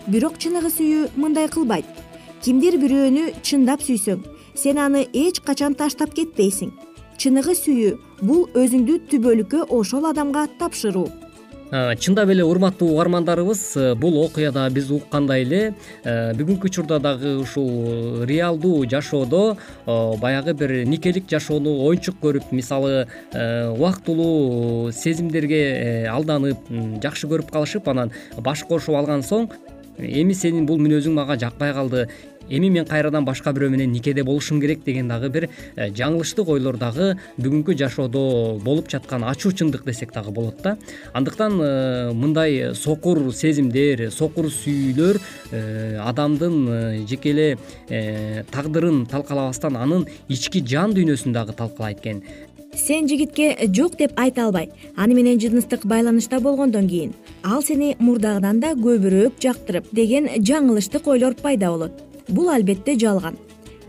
Бирок 0.07 0.37
чыныгы 0.37 0.71
сүйүү 0.73 1.09
мындай 1.15 1.47
кылбайт. 1.47 1.85
Кимдир 2.41 2.79
бирөөнү 2.81 3.41
чындап 3.43 3.81
сүйсөң 3.83 4.23
сен 4.55 4.77
аны 4.77 5.05
эч 5.13 5.39
качан 5.39 5.75
таштап 5.75 6.13
кетпейсиң. 6.15 6.71
Чыныгы 7.17 7.55
сүйүү 7.55 7.95
бул 8.21 8.47
өзүңдү 8.55 8.99
түбөлүккө 9.11 9.65
ошол 9.75 10.07
адамга 10.11 10.47
тапшыруу 10.59 11.07
чындап 11.71 12.29
эле 12.29 12.43
урматтуу 12.43 12.89
угармандарыбыз 12.95 13.61
э, 13.77 13.95
бул 13.95 14.17
окуяда 14.23 14.67
биз 14.73 14.89
уккандай 14.89 15.43
эле 15.43 15.75
э, 16.03 16.33
бүгүнкү 16.33 16.65
учурда 16.65 16.97
дагы 16.99 17.35
ушул 17.37 18.25
реалдуу 18.25 18.87
жашоодо 18.89 19.55
баягы 19.85 20.53
бир 20.53 20.73
никелик 20.89 21.29
жашоону 21.29 21.75
оюнчук 21.85 22.17
көрүп 22.23 22.49
мисалы 22.51 23.05
э, 23.33 23.69
убактылуу 23.69 24.91
сезимдерге 24.91 26.09
алданып 26.09 26.57
жакшы 27.03 27.29
көрүп 27.29 27.51
калышып 27.53 27.87
анан 27.87 28.11
баш 28.37 28.65
кошуп 28.65 28.95
алган 28.95 29.21
соң 29.21 29.51
эми 29.99 30.33
сенин 30.33 30.65
бул 30.65 30.81
мүнөзүң 30.81 31.13
мага 31.13 31.37
жакпай 31.37 31.73
калды 31.73 32.07
эми 32.49 32.69
мен 32.69 32.85
кайрадан 32.85 33.25
башка 33.25 33.53
бирөө 33.53 33.69
менен 33.69 33.91
никеде 33.91 34.23
болушум 34.23 34.61
керек 34.61 34.83
деген 34.83 35.07
дагы 35.07 35.29
бир 35.29 35.49
э, 35.75 35.89
жаңылыштык 35.89 36.49
ойлор 36.49 36.77
дагы 36.77 37.15
бүгүнкү 37.37 37.75
жашоодо 37.77 38.59
болуп 38.63 38.89
жаткан 38.89 39.23
ачуу 39.23 39.51
чындык 39.51 39.85
десек 39.85 40.13
дагы 40.13 40.31
болот 40.31 40.61
да. 40.63 40.77
Андыктан 41.13 41.59
э, 41.61 42.11
мындай 42.13 42.75
сокур 42.75 43.33
сезимдер 43.33 44.09
сокур 44.11 44.49
сүйүүлөр 44.49 45.21
э, 45.51 45.97
адамдын 46.03 47.05
жеке 47.07 47.29
эле 47.31 48.45
тагдырын 48.51 49.05
талкалабастан 49.05 49.77
анын 49.77 50.07
ички 50.27 50.63
жан 50.65 50.93
дүйнөсүн 50.97 51.33
дагы 51.33 51.53
талкалайт 51.53 51.99
экен. 51.99 52.23
Сен 52.75 53.07
жигитке 53.09 53.55
жок 53.73 53.97
деп 53.97 54.13
айта 54.19 54.45
албай 54.45 54.69
аны 54.95 55.15
менен 55.17 55.39
жыныстык 55.41 55.85
байланышта 55.89 56.39
болгондон 56.39 56.87
кийин 56.87 57.13
ал 57.43 57.63
сени 57.63 57.95
мурдагыдан 57.99 58.59
да 58.59 58.75
көбүрөөк 58.77 59.41
жактырып 59.41 59.89
деген 59.91 60.29
жаңылыштык 60.37 61.07
ойлор 61.09 61.33
пайда 61.41 61.71
болот 61.73 62.08
бул 62.29 62.49
албетте 62.49 62.97
жалган. 62.99 63.37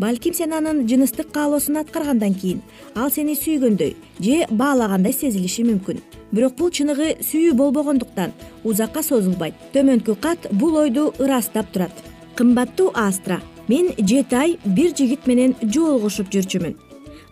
Балким 0.00 0.32
сен 0.34 0.52
анын 0.56 0.86
жыныстык 0.88 1.28
каалоосун 1.32 1.76
аткаргандан 1.76 2.34
кийин 2.34 2.62
ал 2.94 3.10
сени 3.12 3.34
сүйгөндөй 3.36 3.96
же 4.24 4.46
баалагандай 4.50 5.12
сезилиши 5.12 5.62
мүмкүн. 5.68 5.98
Бирок 6.32 6.54
бул 6.56 6.70
чыныгы 6.70 7.18
сүйүү 7.20 7.52
болбогондуктан 7.58 8.32
узакка 8.64 9.02
созулбайт 9.02 9.54
төмөнкү 9.74 10.14
кат 10.20 10.46
бул 10.52 10.78
ойду 10.80 11.12
ырастап 11.18 11.72
турат. 11.72 11.92
Кымбаттуу 12.34 12.92
астра 12.94 13.42
мен 13.68 13.90
жети 13.98 14.34
ай 14.34 14.58
бир 14.64 14.94
жигит 14.96 15.26
менен 15.26 15.54
жолугушуп 15.62 16.30
жүрчүмүн. 16.32 16.78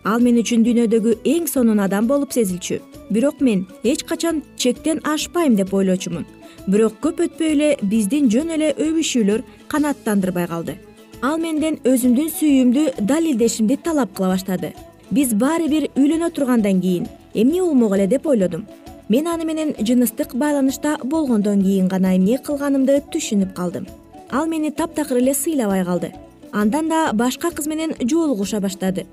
Ал 0.03 0.21
мен 0.21 0.37
үчүн 0.37 0.61
дүйнөдөгү 0.63 1.15
эң 1.25 1.47
сонун 1.49 1.79
адам 1.79 2.05
болуп 2.07 2.35
сезилчү. 2.37 2.81
Бирок 3.09 3.41
мен 3.41 3.65
эч 3.83 4.03
качан 4.03 4.43
чектен 4.57 5.01
ашпайм 5.03 5.55
деп 5.55 5.73
ойлочумун. 5.73 6.27
Бирок 6.67 7.01
көп 7.01 7.25
өтпөй 7.25 7.55
эле 7.55 7.71
биздин 7.81 8.29
жөн 8.29 8.53
эле 8.59 8.69
өбүшүүлөр 8.77 9.43
канааттандырбай 9.67 10.47
калды 10.47 10.77
ал 11.21 11.37
менден 11.39 11.79
өзүмдүн 11.83 12.29
сүйүүмдү 12.31 12.83
далилдешимди 13.03 13.77
талап 13.83 14.13
кыла 14.15 14.33
баштады. 14.33 14.71
Биз 15.11 15.33
баары 15.33 15.67
бир 15.67 15.87
үйлөнө 15.95 16.29
тургандан 16.31 16.79
кийин 16.81 17.07
эмне 17.33 17.61
болмок 17.61 17.93
эле? 17.95 18.07
деп 18.07 18.27
ойлодум. 18.27 18.65
Мен 19.09 19.27
аны 19.27 19.45
менен 19.45 19.73
жыныстык 19.79 20.35
байланышта 20.35 20.97
болгондон 21.03 21.61
кийин 21.63 21.87
гана 21.87 22.15
эмне 22.15 22.37
кылганымды 22.37 23.01
түшүнүп 23.11 23.53
калдым. 23.53 23.87
Ал 24.31 24.47
мени 24.47 24.71
таптакыр 24.71 25.17
эле 25.17 25.33
сыйлабай 25.33 25.83
калды. 25.83 26.13
Андан 26.51 26.87
да 26.87 27.11
башка 27.13 27.51
кыз 27.51 27.67
менен 27.67 27.95
жолугуша 28.01 28.59
баштады. 28.59 29.05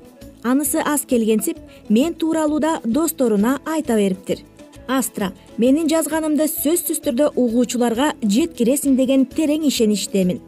Анысы 0.45 0.79
аз 0.85 1.07
келгенсип 1.07 1.59
мен 1.89 2.15
тууралууда 2.15 2.81
досторуна 2.85 3.59
айта 3.65 3.97
бериптир. 3.97 4.39
Астра 4.87 5.33
менин 5.59 5.89
жазганымды 5.89 6.47
сөзсүз 6.47 7.01
түрдө 7.03 7.33
угуучуларга 7.35 8.13
жеткиресиң 8.23 8.95
деген 8.95 9.27
терең 9.27 9.67
ишеничтемин 9.67 10.41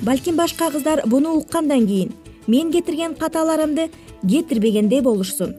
балким 0.00 0.36
башка 0.36 0.70
кыздар 0.70 1.02
буну 1.06 1.36
уккандан 1.36 1.86
кийин 1.86 2.12
мен 2.46 2.72
кетирген 2.72 3.14
каталарымды 3.14 3.90
кетирбегендей 4.28 5.00
болушсун. 5.00 5.54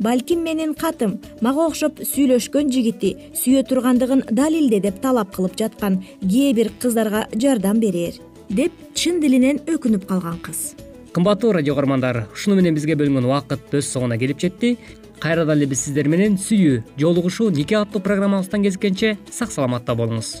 Балким 0.00 0.42
менин 0.42 0.74
катым 0.74 1.20
мага 1.40 1.66
окшоп 1.66 2.00
сүйлөшкөн 2.00 2.72
жигити 2.72 3.16
сүйө 3.36 3.62
тургандыгын 3.68 4.24
далилде 4.30 4.80
деп 4.80 5.00
талап 5.02 5.34
кылып 5.36 5.56
жаткан 5.58 6.02
кээ 6.22 6.54
бир 6.54 6.72
кыздарга 6.80 7.26
жардам 7.34 7.80
берер 7.80 8.18
деп 8.48 8.72
чын 8.94 9.20
дилинен 9.20 9.60
өкүнүп 9.66 10.06
калган 10.08 10.38
кыз. 10.42 10.74
Кымбаттуу 11.12 11.52
радио 11.52 11.74
каармандар 11.74 12.26
ушуну 12.32 12.56
менен 12.56 12.74
бизге 12.74 12.96
бөлүнгөн 12.96 13.28
убакыт 13.28 13.74
өз 13.76 13.92
соңуна 13.92 14.18
келип 14.18 14.40
жетти. 14.40 14.78
Кайрадан 15.20 15.58
эле 15.58 15.68
биз 15.70 15.84
сиздер 15.84 16.08
менен 16.08 16.38
сүйүү 16.40 16.82
жолугушуу 16.98 17.50
нике 17.50 17.76
аттуу 17.78 18.02
программабыздан 18.02 18.64
кезишкенче 18.64 19.18
сак 19.30 19.52
саламатта 19.52 19.94
болуңуз 19.94 20.40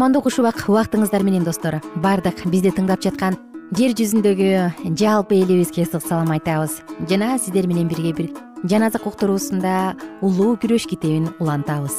кутмандуу 0.00 0.22
куш 0.24 0.38
убак 0.40 0.62
убактыңыздар 0.64 1.20
менен 1.20 1.42
достор. 1.44 1.74
Баардык 2.00 2.46
бизди 2.48 2.70
тыңдап 2.72 3.02
жаткан 3.04 3.34
жер 3.76 3.92
жүзүндөгү 3.92 4.96
жалпы 4.96 5.36
элибизге 5.36 5.84
ысык 5.84 6.00
салам 6.00 6.32
айтабыз. 6.32 6.78
Жана 7.04 7.36
сиздер 7.36 7.68
менен 7.68 7.84
бирге 7.84 8.14
бир 8.16 8.30
жан 8.64 8.86
азык 8.88 9.04
уктуруусунда 9.04 9.98
улуу 10.22 10.56
күрөш 10.56 10.88
китебин 10.88 11.28
улантабыз. 11.36 11.92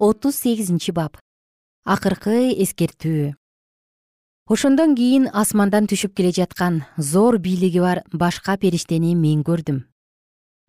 Отуз 0.00 0.40
сегизинчи 0.40 0.96
бап. 0.96 1.20
Акыркы 1.84 2.56
эскертүү. 2.64 3.34
Ошондон 4.48 4.96
кийин 4.96 5.28
асмандан 5.28 5.92
түшүп 5.92 6.16
келе 6.16 6.32
жаткан 6.32 6.86
зор 6.96 7.36
бийлиги 7.36 7.84
бар 7.84 8.06
башка 8.12 8.56
периштени 8.56 9.12
мен 9.14 9.44
көрдүм. 9.44 9.84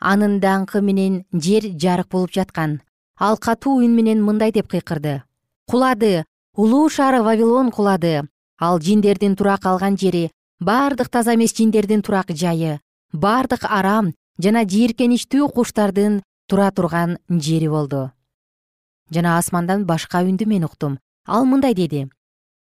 Анын 0.02 0.42
даңкы 0.44 0.84
менен 0.84 1.24
жер 1.32 1.72
жарык 1.80 2.12
болуп 2.12 2.36
жаткан 2.36 2.82
ал 3.24 3.38
катуу 3.38 3.80
үн 3.80 3.94
менен 3.96 4.20
мындай 4.28 4.52
деп 4.52 4.68
кыйкырды. 4.68 5.24
Кулады 5.70 6.26
улуу 6.56 6.90
шаары 6.90 7.22
вавилон 7.24 7.72
кулады. 7.72 8.28
Ал 8.60 8.80
жиндердин 8.80 9.36
тура 9.36 9.58
калган 9.58 9.96
жери 9.98 10.32
бардык 10.60 11.10
таза 11.10 11.36
эмес 11.36 11.56
жиндердин 11.56 12.02
турак 12.02 12.34
жайы 12.42 12.80
бардык 13.14 13.64
арам 13.70 14.14
жана 14.44 14.64
жийиркеничтүү 14.66 15.48
куштардын 15.56 16.22
тура 16.50 16.72
турган 16.72 17.18
жери 17.30 17.70
болду. 17.70 18.12
Жана 19.10 19.38
асмандан 19.38 19.86
башка 19.86 20.24
үндү 20.24 20.46
мен 20.46 20.66
уктум. 20.66 21.00
Ал 21.26 21.46
мындай 21.46 21.74
деди. 21.74 22.10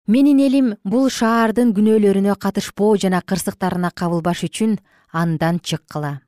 Менин 0.06 0.40
элим 0.40 0.76
бул 0.84 1.10
шаардын 1.10 1.74
күнөөлөрүнө 1.74 2.36
катышпоо 2.38 2.98
жана 2.98 3.24
кырсыктарына 3.26 3.90
кабылбаш 3.96 4.44
үчүн 4.50 4.78
андан 5.12 5.60
чыккыла 5.64 6.20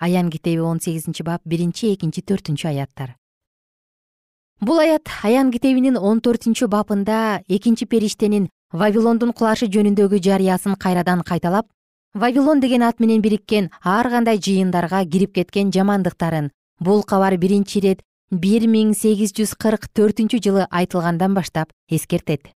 аян 0.00 0.30
китеби 0.30 0.60
он 0.60 0.80
сегизинчи 0.80 1.22
бап 1.22 1.42
биринчи 1.44 1.92
экинчи 1.94 2.24
төртүнчү 2.24 2.68
аяттар 2.72 3.19
бул 4.60 4.78
аят 4.78 5.08
аян 5.22 5.50
китебинин 5.50 5.96
он 5.96 6.20
төртүнчү 6.20 6.68
бабында 6.68 7.42
экинчи 7.48 7.86
периштенин 7.86 8.48
вавилондун 8.72 9.32
кулашы 9.32 9.66
жөнүндөгү 9.72 10.20
жарыясын 10.26 10.76
кайрадан 10.76 11.22
кайталап 11.24 11.66
вавилон 12.14 12.60
деген 12.60 12.82
ат 12.82 13.00
менен 13.00 13.22
бириккен 13.22 13.70
ар 13.82 14.10
кандай 14.10 14.38
жыйындарга 14.38 15.04
кирип 15.08 15.32
кеткен 15.34 15.72
жамандыктарын 15.72 16.50
бул 16.80 17.02
кабар 17.02 17.36
биринчи 17.36 17.78
ирет 17.78 18.02
бир 18.30 18.68
миң 18.68 18.92
сегиз 18.94 19.32
жүз 19.34 19.56
кырк 19.58 19.88
төртүнчү 19.96 20.38
жылы 20.44 20.66
айтылгандан 20.70 21.34
баштап 21.34 21.72
эскертет. 21.88 22.52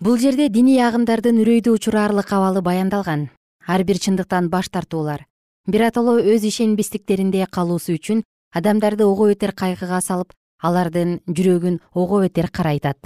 Бул 0.00 0.18
жерде 0.18 0.48
диний 0.48 0.82
агымдардын 0.82 1.40
үрөйдү 1.40 1.72
учураарлык 1.72 2.32
абалы 2.32 2.60
баяндалган. 2.60 3.30
Ар 3.66 3.84
бир 3.84 3.96
чындыктан 3.96 4.50
баш 4.50 4.68
тартуулар. 4.68 5.26
Биротоло 5.66 6.18
өз 6.20 6.44
ишенбестиктеринде 6.44 7.46
калуусу 7.50 7.96
үчүн 7.96 8.22
адамдарды 8.52 9.04
ого 9.06 9.28
бетер 9.28 9.52
кайгыга 9.52 10.00
салып 10.00 10.32
алардын 10.62 11.20
жүрөгүн 11.26 11.80
ого 11.94 12.20
бетер 12.20 12.50
карайтат. 12.50 12.98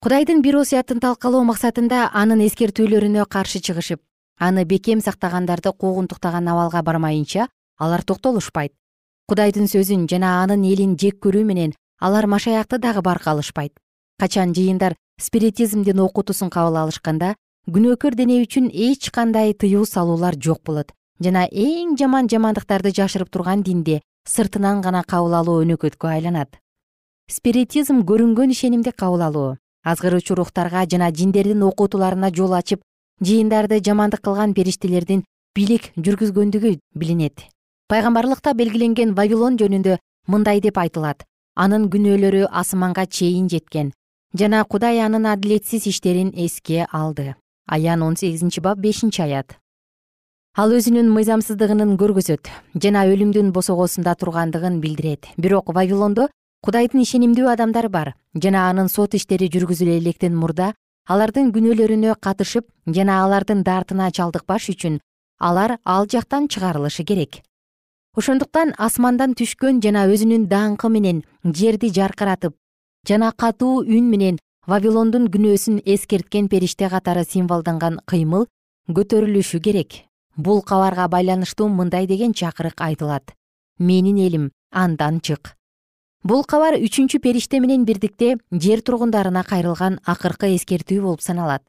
Кудайдын 0.00 0.40
бир 0.42 0.56
осуятын 0.60 1.00
талкалоо 1.00 1.42
максатында 1.44 2.08
анын 2.12 2.40
эскертүүлөрүнө 2.46 3.26
каршы 3.28 3.60
чыгышып 3.60 4.00
аны 4.38 4.64
бекем 4.64 5.00
сактагандарды 5.00 5.72
куугунтуктаган 5.72 6.48
абалга 6.48 6.82
бармайынча 6.82 7.48
алар 7.78 8.02
токтолушпайт. 8.02 8.72
Кудайдын 9.28 9.68
сөзүн 9.68 10.08
жана 10.08 10.40
анын 10.42 10.64
элин 10.64 10.96
жек 10.96 11.20
көрүү 11.20 11.44
менен 11.44 11.76
алар 12.00 12.26
машаякты 12.26 12.78
дагы 12.78 13.02
барка 13.02 13.30
алышпайт. 13.32 13.76
Качан 14.18 14.54
жыйындар 14.56 14.96
спиритизмдин 15.20 16.00
окутуусун 16.00 16.50
кабыл 16.50 16.80
алышканда 16.80 17.34
күнөөкөр 17.68 18.16
дене 18.16 18.40
үчүн 18.42 18.70
эч 18.72 19.10
кандай 19.12 19.52
тыюу 19.52 19.84
салуулар 19.84 20.36
жок 20.40 20.62
болот 20.64 20.94
жана 21.20 21.44
эң 21.52 21.96
жаман 22.00 22.28
жамандыктарды 22.32 22.92
жашырып 22.96 23.28
турган 23.30 23.62
динди 23.62 24.00
сыртынан 24.26 24.80
гана 24.80 25.02
кабыл 25.02 25.34
алуу 25.34 25.62
өнөкөткө 25.64 26.08
айланат. 26.08 26.58
Спиритизм 27.30 28.02
көрүнгөн 28.08 28.50
ишенимди 28.50 28.92
кабыл 28.92 29.22
алуу 29.22 29.50
азгыруучу 29.84 30.34
рухтарга 30.34 30.84
жана 30.86 31.10
жиндердин 31.10 31.62
окутууларына 31.62 32.30
жол 32.34 32.54
ачып 32.54 32.82
жыйындарды 33.24 33.80
жамандык 33.80 34.20
кылган 34.24 34.52
периштелердин 34.54 35.24
бийлик 35.56 35.92
жүргүзгөндүгү 35.96 36.78
билинет. 36.94 37.46
Пайгамбарлыкта 37.88 38.54
белгиленген 38.54 39.14
вавилон 39.14 39.56
жөнүндө 39.56 39.96
мындай 40.26 40.60
деп 40.60 40.78
айтылат. 40.78 41.24
Анын 41.56 41.88
күнөөлөрү 41.92 42.46
асманга 42.50 43.06
чейин 43.06 43.48
жеткен 43.48 43.92
жана 44.34 44.64
кудай 44.64 45.00
анын 45.00 45.26
адилетсиз 45.26 45.86
иштерин 45.86 46.30
эске 46.36 46.86
алды. 46.92 47.34
Аян 47.66 48.02
он 48.02 48.16
сегизинчи 48.16 48.60
бап 48.60 48.78
бешинчи 48.78 49.22
аят 49.22 49.59
ал 50.58 50.72
өзүнүн 50.74 51.06
мыйзамсыздыгынын 51.14 51.92
көргөзөт 51.94 52.48
жана 52.82 53.04
өлүмдүн 53.06 53.52
босогосунда 53.54 54.16
тургандыгын 54.18 54.80
билдирет. 54.82 55.28
Бирок 55.38 55.70
вавилондо 55.70 56.26
кудайдын 56.66 57.04
ишенимдүү 57.04 57.46
адамдары 57.52 57.88
бар 57.88 58.14
жана 58.34 58.64
анын 58.70 58.88
сот 58.90 59.14
иштери 59.14 59.46
жүргүзүлө 59.46 59.94
электен 60.00 60.34
мурда 60.34 60.72
алардын 61.06 61.52
күнөөлөрүнө 61.54 62.16
катышып 62.18 62.66
жана 62.86 63.20
алардын 63.22 63.62
дартына 63.62 64.10
чалдыкпаш 64.10 64.68
үчүн 64.74 64.98
алар 65.38 65.78
ал 65.84 66.10
жактан 66.10 66.48
чыгарылышы 66.48 67.04
керек. 67.04 67.42
Ошондуктан 68.18 68.74
асмандан 68.76 69.38
түшкөн 69.38 69.78
жана 69.80 70.08
өзүнүн 70.10 70.50
даңкы 70.50 70.90
менен 70.90 71.22
жерди 71.44 71.94
жаркыратып 71.94 72.58
жана 73.06 73.30
катуу 73.30 73.84
үн 73.86 74.10
менен 74.10 74.42
вавилондун 74.66 75.30
күнөөсүн 75.30 75.82
эскерткен 75.86 76.50
периште 76.50 76.90
катары 76.90 77.22
символдонгон 77.22 78.02
кыймыл 78.04 78.48
көтөрүлүшү 78.90 79.62
керек 79.62 80.09
бул 80.46 80.62
кабарга 80.62 81.08
байланыштуу 81.08 81.68
мындай 81.68 82.06
деген 82.06 82.32
чакырык 82.32 82.80
айтылат. 82.80 83.34
Менин 83.78 84.18
элим 84.18 84.50
андан 84.70 85.20
чык. 85.20 85.56
Бул 86.22 86.44
кабар 86.44 86.76
үчүнчү 86.76 87.20
периште 87.20 87.60
менен 87.60 87.84
бирдикте 87.84 88.36
жер 88.52 88.82
тургундарына 88.82 89.42
кайрылган 89.44 90.00
акыркы 90.04 90.54
эскертүү 90.56 91.00
болуп 91.00 91.22
саналат. 91.24 91.62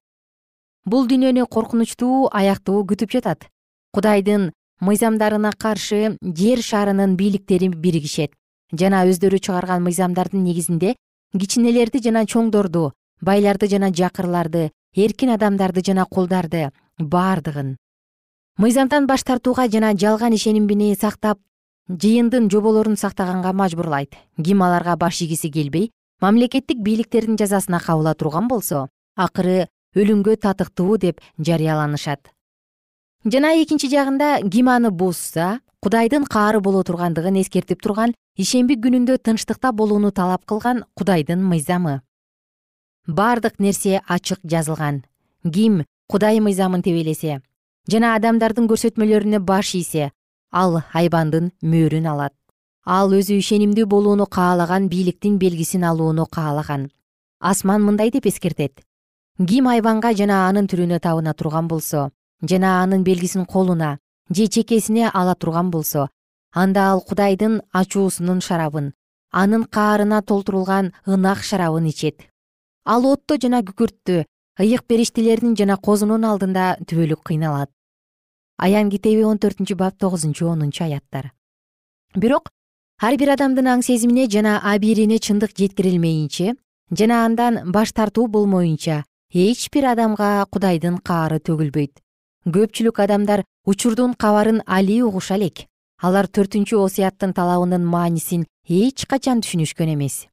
Бул 0.86 1.08
дүйнөнү 1.08 1.46
коркунучтуу 1.48 2.28
аяктоо 2.32 2.84
күтүп 2.84 3.12
жатат. 3.16 3.48
Кудайдын 3.94 4.52
мыйзамдарына 4.82 5.54
каршы 5.58 6.18
жер 6.22 6.62
шарынын 6.62 7.16
бийликтери 7.16 7.70
биригишет. 7.70 8.34
Жана 8.72 9.06
өздөрү 9.08 9.40
чыгарган 9.40 9.84
мыйзамдардын 9.84 10.44
негизинде 10.44 10.96
кичинелерди 11.38 12.02
жана 12.04 12.26
чоңдорду 12.26 12.92
байларды 13.22 13.68
жана 13.72 13.92
жакырларды 13.92 14.72
эркин 14.96 15.36
адамдарды 15.36 15.84
жана 15.86 16.06
кулдарды 16.06 16.72
баардыгын 16.98 17.78
мыйзамдан 18.58 19.08
баш 19.08 19.24
тартууга 19.24 19.68
жана 19.70 19.94
жалган 19.96 20.34
ишенимини 20.34 20.96
сактап 20.96 21.40
жыйындын 21.90 22.50
жоболорун 22.52 22.98
сактаганга 22.98 23.54
мажбурлайт. 23.54 24.16
Ким 24.44 24.62
аларга 24.64 24.96
баш 24.96 25.22
ийгиси 25.22 25.50
келбей 25.50 25.92
мамлекеттик 26.22 26.80
бийликтердин 26.80 27.38
жазасына 27.38 27.80
кабыла 27.80 28.14
турган 28.14 28.48
болсо 28.48 28.88
акыры 29.16 29.68
өлүмгө 29.96 30.36
татыктуу 30.36 30.98
деп 30.98 31.22
жарыяланышат. 31.40 32.32
Жана 33.26 33.54
экинчи 33.62 33.88
жагында 33.88 34.42
ким 34.50 34.70
аны 34.70 34.92
бузса 34.92 35.60
кудайдын 35.82 36.26
каары 36.26 36.60
боло 36.60 36.84
тургандыгын 36.84 37.42
эскертип 37.42 37.82
турган 37.82 38.16
ишемби 38.38 38.76
күнүндө 38.76 39.18
тынчтыкта 39.18 39.72
болууну 39.72 40.12
талап 40.12 40.46
кылган 40.46 40.84
кудайдын 40.96 41.44
мыйзамы. 41.44 42.02
Бардык 43.08 43.60
нерсе 43.60 44.02
ачык 44.08 44.40
жазылган. 44.44 45.04
Ким 45.44 45.86
кудай 46.08 46.40
мыйзамын 46.40 46.84
тебелесе 46.84 47.42
жана 47.90 48.14
адамдардын 48.18 48.68
көрсөтмөлөрүнө 48.70 49.40
баш 49.40 49.74
ийсе 49.76 50.12
ал 50.52 50.82
айбандын 50.94 51.52
мөөрүн 51.64 52.08
алат. 52.12 52.34
Ал 52.86 53.14
өзү 53.14 53.38
ишенимдүү 53.40 53.86
болууну 53.86 54.26
каалаган 54.26 54.90
бийликтин 54.90 55.38
белгисин 55.38 55.84
алууну 55.84 56.26
каалаган. 56.26 56.90
Асман 57.40 57.82
мындай 57.82 58.12
деп 58.12 58.26
эскертет. 58.26 58.82
Ким 59.48 59.68
айбанга 59.68 60.14
жана 60.14 60.48
анын 60.48 60.68
түрүнө 60.68 61.00
табына 61.00 61.34
турган 61.34 61.68
болсо 61.68 62.12
жана 62.42 62.82
анын 62.84 63.04
белгисин 63.04 63.46
колуна 63.46 64.00
же 64.30 64.48
чекесине 64.48 65.10
ала 65.14 65.36
турган 65.36 65.72
болсо 65.72 66.10
анда 66.54 66.92
ал 66.92 67.02
кудайдын 67.02 67.62
ачуусунун 67.72 68.42
шарабын 68.42 68.94
анын 69.32 69.64
каарына 69.64 70.22
толтурулган 70.22 70.94
ынак 71.08 71.44
шарабын 71.44 71.86
ичет. 71.86 72.28
Ал 72.86 73.06
отто 73.06 73.38
жана 73.42 73.62
күкүрттө 73.62 74.26
ыйык 74.60 74.84
периштелердин 74.88 75.56
жана 75.56 75.78
козунун 75.78 76.26
алдында 76.26 76.78
түбөлүк 76.88 77.24
кыйналат. 77.24 77.70
Аян 78.58 78.90
китеби 78.90 79.24
он 79.24 79.40
төртүнчү 79.40 79.76
бап 79.76 79.98
тогузунчу 79.98 80.48
онунчу 80.52 80.84
аяттар. 80.84 81.32
Бирок 82.16 82.52
ар 83.02 83.18
бир 83.18 83.34
адамдын 83.38 83.68
аң 83.68 83.82
сезимине 83.82 84.28
жана 84.30 84.60
абийирине 84.74 85.18
чындык 85.20 85.56
жеткирилмейинче 85.58 86.56
жана 86.92 87.26
андан 87.26 87.72
баш 87.72 87.94
тартуу 87.94 88.28
болмоюнча 88.28 89.04
эч 89.34 89.70
бир 89.74 89.92
адамга 89.94 90.46
кудайдын 90.52 91.00
каары 91.00 91.40
төгүлбөйт. 91.40 92.02
Көпчүлүк 92.46 93.00
адамдар 93.00 93.46
учурдун 93.66 94.14
кабарын 94.14 94.62
алий 94.66 95.02
угуша 95.02 95.36
элек 95.40 95.68
алар 96.02 96.26
төртүнчү 96.26 96.82
осуяттын 96.82 97.34
талабынын 97.38 97.86
маанисин 97.86 98.46
эч 98.68 99.06
качан 99.06 99.42
түшүнүшкөн 99.46 99.94
эмес 99.94 100.26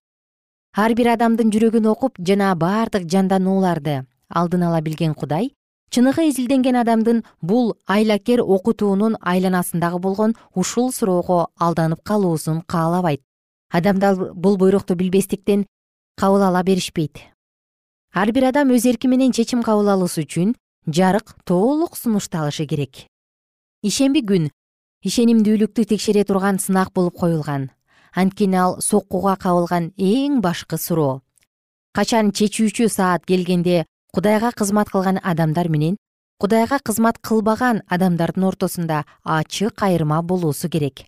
ар 0.77 0.95
бир 0.95 1.15
адамдын 1.15 1.53
жүрөгүн 1.55 1.87
окуп 1.93 2.19
жана 2.21 2.55
бардык 2.55 3.09
жанданууларды 3.09 4.05
алдын 4.29 4.63
ала 4.69 4.81
билген 4.81 5.15
кудай 5.15 5.53
чыныгы 5.91 6.29
изилденген 6.29 6.77
адамдын 6.77 7.23
бул 7.41 7.75
айлакер 7.87 8.41
окутуунун 8.41 9.17
айланасындагы 9.21 9.99
болгон 9.99 10.35
ушул 10.55 10.93
суроого 10.93 11.49
алданып 11.57 12.03
калуусун 12.05 12.63
каалабайт. 12.63 13.23
Адамдар 13.71 14.33
бул 14.35 14.57
буйрукту 14.57 14.95
билбестиктен 14.95 15.67
кабыл 16.17 16.43
ала 16.43 16.63
беришпейт. 16.63 17.19
Ар 18.15 18.33
бир 18.33 18.49
адам 18.49 18.71
өз 18.71 18.87
эрки 18.89 19.07
менен 19.07 19.33
чечим 19.33 19.63
кабыл 19.63 19.89
алышы 19.89 20.25
үчүн 20.25 20.55
жарык 20.87 21.37
толук 21.45 21.97
сунушталышы 21.97 22.67
керек. 22.67 23.07
Ишемби 23.83 24.21
күн 24.25 24.51
ишенимдүүлүктү 25.05 25.85
текшере 25.85 26.25
турган 26.25 26.59
сынак 26.59 26.93
болуп 26.93 27.17
коюлган 27.17 27.71
анткени 28.15 28.57
ал 28.57 28.77
соккуга 28.81 29.37
кабылган 29.37 29.93
эң 29.97 30.41
башкы 30.41 30.79
суроо. 30.79 31.23
Качан 31.93 32.31
чечүүчү 32.31 32.89
саат 32.89 33.27
келгенде 33.27 33.85
кудайга 34.13 34.53
кызмат 34.53 34.91
кылган 34.91 35.19
адамдар 35.23 35.69
менен 35.69 35.97
кудайга 36.39 36.79
кызмат 36.79 37.19
кылбаган 37.19 37.83
адамдардын 37.89 38.45
ортосунда 38.45 39.05
ачык 39.25 39.83
айырма 39.83 40.23
болуусу 40.23 40.69
керек. 40.69 41.07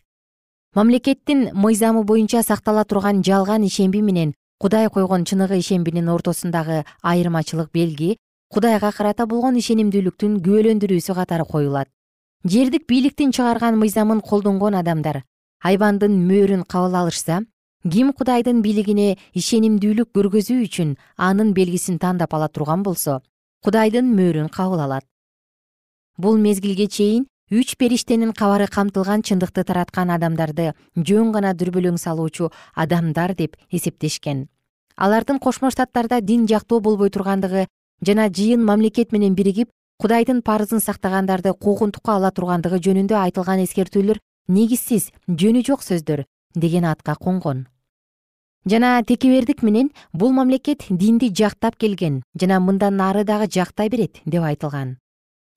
Мамлекеттин 0.75 1.51
мыйзамы 1.55 2.05
боюнча 2.05 2.43
сактала 2.43 2.85
турган 2.85 3.25
жалган 3.25 3.63
ишемби 3.67 4.01
менен 4.01 4.35
кудай 4.59 4.89
койгон 4.89 5.25
чыныгы 5.25 5.59
ишембинин 5.59 6.09
ортосундагы 6.09 6.85
айырмачылык 7.03 7.71
белги 7.73 8.17
кудайга 8.53 8.93
карата 8.93 9.27
болгон 9.27 9.57
ишенимдүүлүктүн 9.57 10.41
күбөлөндүрүүсү 10.45 11.15
катары 11.15 11.45
коюлат. 11.45 11.89
Жердик 12.45 12.87
бийликтин 12.87 13.33
чыгарган 13.33 13.79
мыйзамын 13.79 14.21
колдонгон 14.21 14.75
адамдар 14.75 15.23
айбандын 15.61 16.14
мөөрүн 16.29 16.64
кабыл 16.64 16.94
алышса 17.03 17.40
ким 17.88 18.12
кудайдын 18.12 18.61
бийлигине 18.62 19.16
ишенимдүүлүк 19.35 20.11
көргөзүү 20.16 20.64
үчүн 20.66 20.96
анын 21.16 21.53
белгисин 21.57 21.99
тандап 21.99 22.35
ала 22.35 22.49
турган 22.49 22.83
болсо 22.83 23.20
кудайдын 23.64 24.09
мөөрүн 24.16 24.49
кабыл 24.49 24.81
алат. 24.81 25.05
Бул 26.16 26.37
мезгилге 26.37 26.87
чейин 26.87 27.27
үч 27.51 27.77
периштенин 27.77 28.33
кабары 28.33 28.68
камтылган 28.68 29.23
чындыкты 29.23 29.64
тараткан 29.64 30.11
адамдарды 30.14 30.73
жөн 30.96 31.33
гана 31.33 31.53
дүрбөлөң 31.55 31.96
салуучу 31.99 32.51
адамдар 32.75 33.35
деп 33.35 33.57
эсептешкен. 33.70 34.49
Алардын 34.96 35.38
кошмо 35.38 35.70
штаттарда 35.70 36.20
дин 36.20 36.46
жактоо 36.46 36.81
болбой 36.81 37.11
тургандыгы 37.11 37.66
жана 38.07 38.29
жыйын 38.29 38.64
мамлекет 38.64 39.12
менен 39.12 39.35
биригип 39.35 39.70
кудайдын 39.99 40.42
парызын 40.42 40.81
сактагандарды 40.81 41.53
куугунтукка 41.53 42.16
ала 42.16 42.31
тургандыгы 42.31 42.79
жөнүндө 42.85 43.16
айтылган 43.25 43.64
эскертүүлөр 43.64 44.20
негизсиз 44.48 45.11
жөнү 45.29 45.64
жок 45.66 45.83
сөздөр 45.83 46.24
деген 46.55 46.85
атка 46.85 47.14
конгон. 47.14 47.66
Жана 48.66 49.03
текебердик 49.03 49.62
менен 49.62 49.90
бул 50.12 50.33
мамлекет 50.33 50.85
динди 50.90 51.31
жактап 51.33 51.76
келген 51.76 52.22
жана 52.38 52.61
мындан 52.61 53.00
ары 53.00 53.24
дагы 53.24 53.48
жактай 53.48 53.88
берет 53.88 54.20
деп 54.26 54.42
айтылган. 54.42 54.98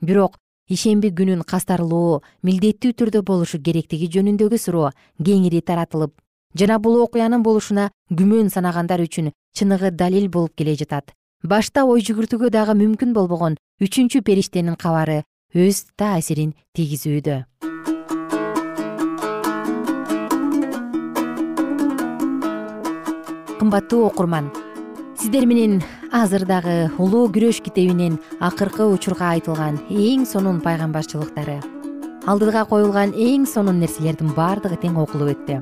Бирок 0.01 0.37
ишемби 0.69 1.11
күнүн 1.11 1.43
кастарлоо 1.43 2.21
милдеттүү 2.43 2.93
түрдө 2.93 3.23
болушу 3.27 3.59
керектиги 3.59 4.07
жөнүндөгү 4.07 4.57
суроо 4.57 4.93
кеңири 5.19 5.61
таратылып 5.61 6.15
жана 6.55 6.79
бул 6.79 7.01
окуянын 7.03 7.43
болушуна 7.43 7.89
күмөн 8.09 8.49
санагандар 8.53 9.03
үчүн 9.03 9.33
чыныгы 9.57 9.91
далил 9.91 10.29
болуп 10.29 10.55
келе 10.55 10.75
жатат. 10.79 11.11
Башта 11.43 11.83
ой 11.83 11.99
жүгүртүүгө 12.07 12.49
дагы 12.55 12.77
мүмкүн 12.79 13.13
болбогон 13.13 13.59
үчүнчү 13.83 14.23
периштенин 14.23 14.79
кабары 14.79 15.23
өз 15.53 15.85
таасирин 15.99 16.55
тийгизүүдө 16.71 17.43
кымбаттуу 23.63 24.07
окурман. 24.07 24.51
Сиздер 25.17 25.45
менен 25.45 25.81
азыр 26.11 26.43
дагы 26.43 26.91
улуу 26.99 27.29
күрөш 27.31 27.61
китебинен 27.63 28.17
акыркы 28.43 28.83
учурга 28.91 29.29
айтылган 29.31 29.77
эң 29.87 30.25
сонун 30.27 30.59
пайгамбарчылыктары. 30.59 31.61
Алдыга 32.27 32.65
коюлган 32.67 33.13
эң 33.15 33.45
сонун 33.47 33.79
нерселердин 33.79 34.33
баардыгы 34.35 34.81
тең 34.83 34.99
окулуп 34.99 35.31
өттү. 35.37 35.61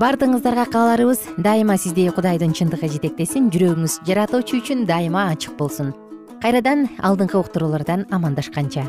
Баардыгыңыздарга 0.00 0.64
кааларыбыз 0.72 1.26
дайыма 1.36 1.76
сизди 1.76 2.08
кудайдын 2.08 2.56
чындыгы 2.56 2.88
жетектесин 2.94 3.52
жүрөгүңүз 3.52 4.00
жаратуучу 4.08 4.62
үчүн 4.62 4.86
дайыма 4.88 5.28
ачык 5.34 5.58
болсун. 5.60 5.92
Кайрадан 6.40 6.88
алдыңкы 7.04 7.36
уктуруулардан 7.36 8.06
амандашканча 8.08 8.88